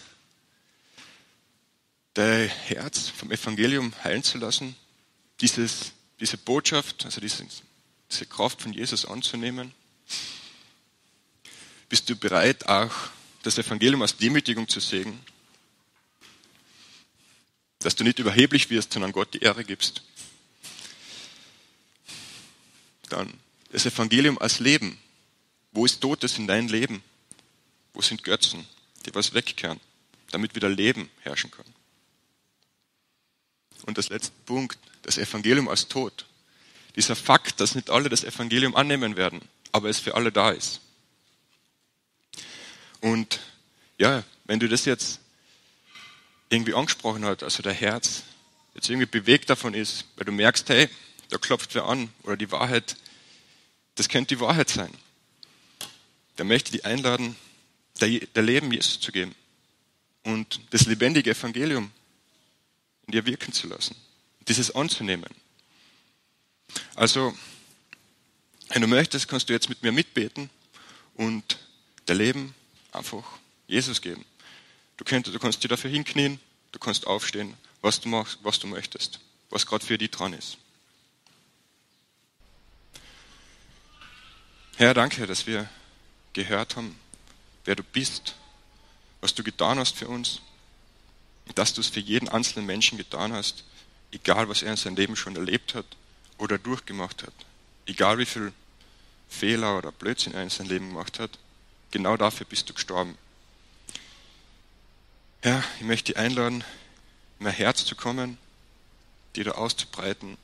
dein 2.13 2.47
Herz 2.47 3.09
vom 3.09 3.31
Evangelium 3.31 3.91
heilen 4.03 4.21
zu 4.21 4.37
lassen, 4.37 4.75
dieses, 5.41 5.93
diese 6.19 6.37
Botschaft, 6.37 7.03
also 7.03 7.19
diese, 7.19 7.47
diese 8.11 8.27
Kraft 8.27 8.61
von 8.61 8.73
Jesus 8.73 9.05
anzunehmen? 9.05 9.73
Bist 11.89 12.11
du 12.11 12.15
bereit, 12.15 12.67
auch 12.67 12.93
das 13.41 13.57
Evangelium 13.57 14.03
als 14.03 14.17
Demütigung 14.17 14.67
zu 14.67 14.79
sehen? 14.81 15.19
Dass 17.79 17.95
du 17.95 18.03
nicht 18.03 18.19
überheblich 18.19 18.69
wirst, 18.69 18.93
sondern 18.93 19.13
Gott 19.13 19.33
die 19.33 19.39
Ehre 19.39 19.63
gibst. 19.65 20.03
Dann 23.09 23.33
das 23.71 23.85
Evangelium 23.85 24.37
als 24.37 24.59
Leben. 24.59 24.97
Wo 25.71 25.85
ist 25.85 26.01
Totes 26.01 26.37
in 26.37 26.47
dein 26.47 26.67
Leben? 26.67 27.03
Wo 27.93 28.01
sind 28.01 28.23
Götzen, 28.23 28.65
die 29.05 29.13
was 29.13 29.33
wegkehren, 29.33 29.79
damit 30.31 30.55
wieder 30.55 30.69
Leben 30.69 31.09
herrschen 31.21 31.51
kann? 31.51 31.65
Und 33.85 33.97
das 33.97 34.09
letzte 34.09 34.31
Punkt, 34.45 34.77
das 35.03 35.17
Evangelium 35.17 35.67
als 35.67 35.87
Tod. 35.87 36.25
Dieser 36.95 37.15
Fakt, 37.15 37.59
dass 37.59 37.75
nicht 37.75 37.89
alle 37.89 38.09
das 38.09 38.23
Evangelium 38.23 38.75
annehmen 38.75 39.15
werden, 39.15 39.41
aber 39.71 39.89
es 39.89 39.99
für 39.99 40.15
alle 40.15 40.31
da 40.31 40.51
ist. 40.51 40.81
Und 43.01 43.39
ja, 43.97 44.23
wenn 44.45 44.59
du 44.59 44.67
das 44.67 44.85
jetzt 44.85 45.19
irgendwie 46.49 46.73
angesprochen 46.73 47.23
hast, 47.25 47.43
also 47.43 47.61
der 47.63 47.73
Herz 47.73 48.23
jetzt 48.73 48.89
irgendwie 48.89 49.05
bewegt 49.05 49.49
davon 49.49 49.73
ist, 49.73 50.05
weil 50.15 50.25
du 50.25 50.31
merkst, 50.31 50.67
hey, 50.69 50.89
da 51.29 51.37
klopft 51.37 51.75
wer 51.75 51.85
an 51.85 52.11
oder 52.23 52.37
die 52.37 52.51
Wahrheit, 52.51 52.95
das 53.95 54.09
könnte 54.09 54.35
die 54.35 54.41
Wahrheit 54.41 54.69
sein. 54.69 54.93
Dann 56.35 56.47
möchte 56.47 56.71
dich 56.71 56.85
einladen, 56.85 57.35
der, 58.01 58.19
der 58.19 58.43
Leben 58.43 58.71
Jesus 58.71 58.99
zu 58.99 59.11
geben 59.11 59.35
und 60.23 60.61
das 60.71 60.85
lebendige 60.85 61.31
Evangelium 61.31 61.91
in 63.07 63.11
dir 63.13 63.25
wirken 63.25 63.53
zu 63.53 63.67
lassen, 63.67 63.95
dieses 64.47 64.73
anzunehmen. 64.75 65.29
Also, 66.95 67.35
wenn 68.69 68.81
du 68.81 68.87
möchtest, 68.87 69.27
kannst 69.27 69.49
du 69.49 69.53
jetzt 69.53 69.69
mit 69.69 69.81
mir 69.81 69.91
mitbeten 69.91 70.49
und 71.15 71.57
dein 72.05 72.17
Leben 72.17 72.55
einfach 72.91 73.23
Jesus 73.67 74.01
geben. 74.01 74.23
Du, 74.97 75.03
könntest, 75.03 75.35
du 75.35 75.39
kannst 75.39 75.63
dir 75.63 75.67
dafür 75.67 75.89
hinknien, 75.89 76.39
du 76.71 76.79
kannst 76.79 77.07
aufstehen, 77.07 77.55
was 77.81 77.99
du 77.99 78.09
machst, 78.09 78.39
was 78.43 78.59
du 78.59 78.67
möchtest, 78.67 79.19
was 79.49 79.65
gerade 79.65 79.85
für 79.85 79.97
dich 79.97 80.11
dran 80.11 80.33
ist. 80.33 80.57
Herr, 84.79 84.93
danke, 84.93 85.27
dass 85.27 85.45
wir 85.45 85.69
gehört 86.31 86.77
haben, 86.77 86.97
wer 87.65 87.75
du 87.75 87.83
bist, 87.83 88.35
was 89.19 89.35
du 89.35 89.43
getan 89.43 89.77
hast 89.77 89.97
für 89.97 90.07
uns 90.07 90.41
dass 91.55 91.73
du 91.73 91.81
es 91.81 91.87
für 91.87 91.99
jeden 91.99 92.29
einzelnen 92.29 92.65
Menschen 92.65 92.97
getan 92.97 93.33
hast, 93.33 93.65
egal 94.11 94.47
was 94.47 94.61
er 94.61 94.71
in 94.71 94.77
seinem 94.77 94.95
Leben 94.95 95.17
schon 95.17 95.35
erlebt 95.35 95.75
hat 95.75 95.85
oder 96.37 96.57
durchgemacht 96.57 97.23
hat, 97.23 97.33
egal 97.87 98.17
wie 98.19 98.25
viel 98.25 98.53
Fehler 99.27 99.77
oder 99.77 99.91
Blödsinn 99.91 100.33
er 100.33 100.43
in 100.43 100.49
seinem 100.49 100.69
Leben 100.69 100.89
gemacht 100.89 101.19
hat, 101.19 101.31
genau 101.91 102.15
dafür 102.15 102.45
bist 102.45 102.69
du 102.69 102.73
gestorben. 102.73 103.17
Herr, 105.41 105.61
ich 105.79 105.85
möchte 105.85 106.13
dich 106.13 106.21
einladen, 106.21 106.63
in 107.39 107.45
mein 107.45 107.53
Herz 107.53 107.83
zu 107.83 107.95
kommen, 107.95 108.37
dir 109.35 109.43
da 109.43 109.51
auszubreiten, 109.51 110.37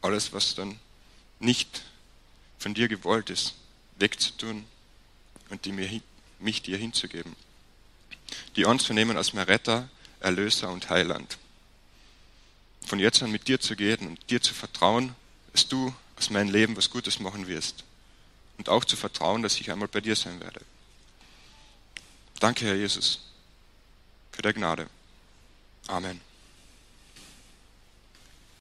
alles, 0.00 0.32
was 0.32 0.54
dann 0.54 0.78
nicht 1.40 1.82
von 2.58 2.72
dir 2.72 2.88
gewollt 2.88 3.28
ist, 3.30 3.54
wegzutun 3.98 4.64
und 5.50 5.64
die 5.64 5.72
mir, 5.72 6.00
mich 6.38 6.62
dir 6.62 6.76
hinzugeben. 6.76 7.34
Die 8.56 8.66
anzunehmen 8.66 9.16
als 9.16 9.32
mein 9.32 9.44
Retter, 9.44 9.88
Erlöser 10.20 10.70
und 10.70 10.90
Heiland. 10.90 11.38
Von 12.86 12.98
jetzt 12.98 13.22
an 13.22 13.30
mit 13.30 13.48
dir 13.48 13.60
zu 13.60 13.76
gehen 13.76 14.06
und 14.06 14.30
dir 14.30 14.40
zu 14.40 14.54
vertrauen, 14.54 15.14
dass 15.52 15.68
du 15.68 15.94
aus 16.16 16.30
meinem 16.30 16.50
Leben 16.50 16.76
was 16.76 16.90
Gutes 16.90 17.20
machen 17.20 17.46
wirst. 17.46 17.84
Und 18.58 18.68
auch 18.68 18.84
zu 18.84 18.96
vertrauen, 18.96 19.42
dass 19.42 19.60
ich 19.60 19.70
einmal 19.70 19.88
bei 19.88 20.00
dir 20.00 20.16
sein 20.16 20.40
werde. 20.40 20.60
Danke, 22.40 22.64
Herr 22.66 22.74
Jesus, 22.74 23.20
für 24.32 24.42
deine 24.42 24.54
Gnade. 24.54 24.88
Amen. 25.86 26.25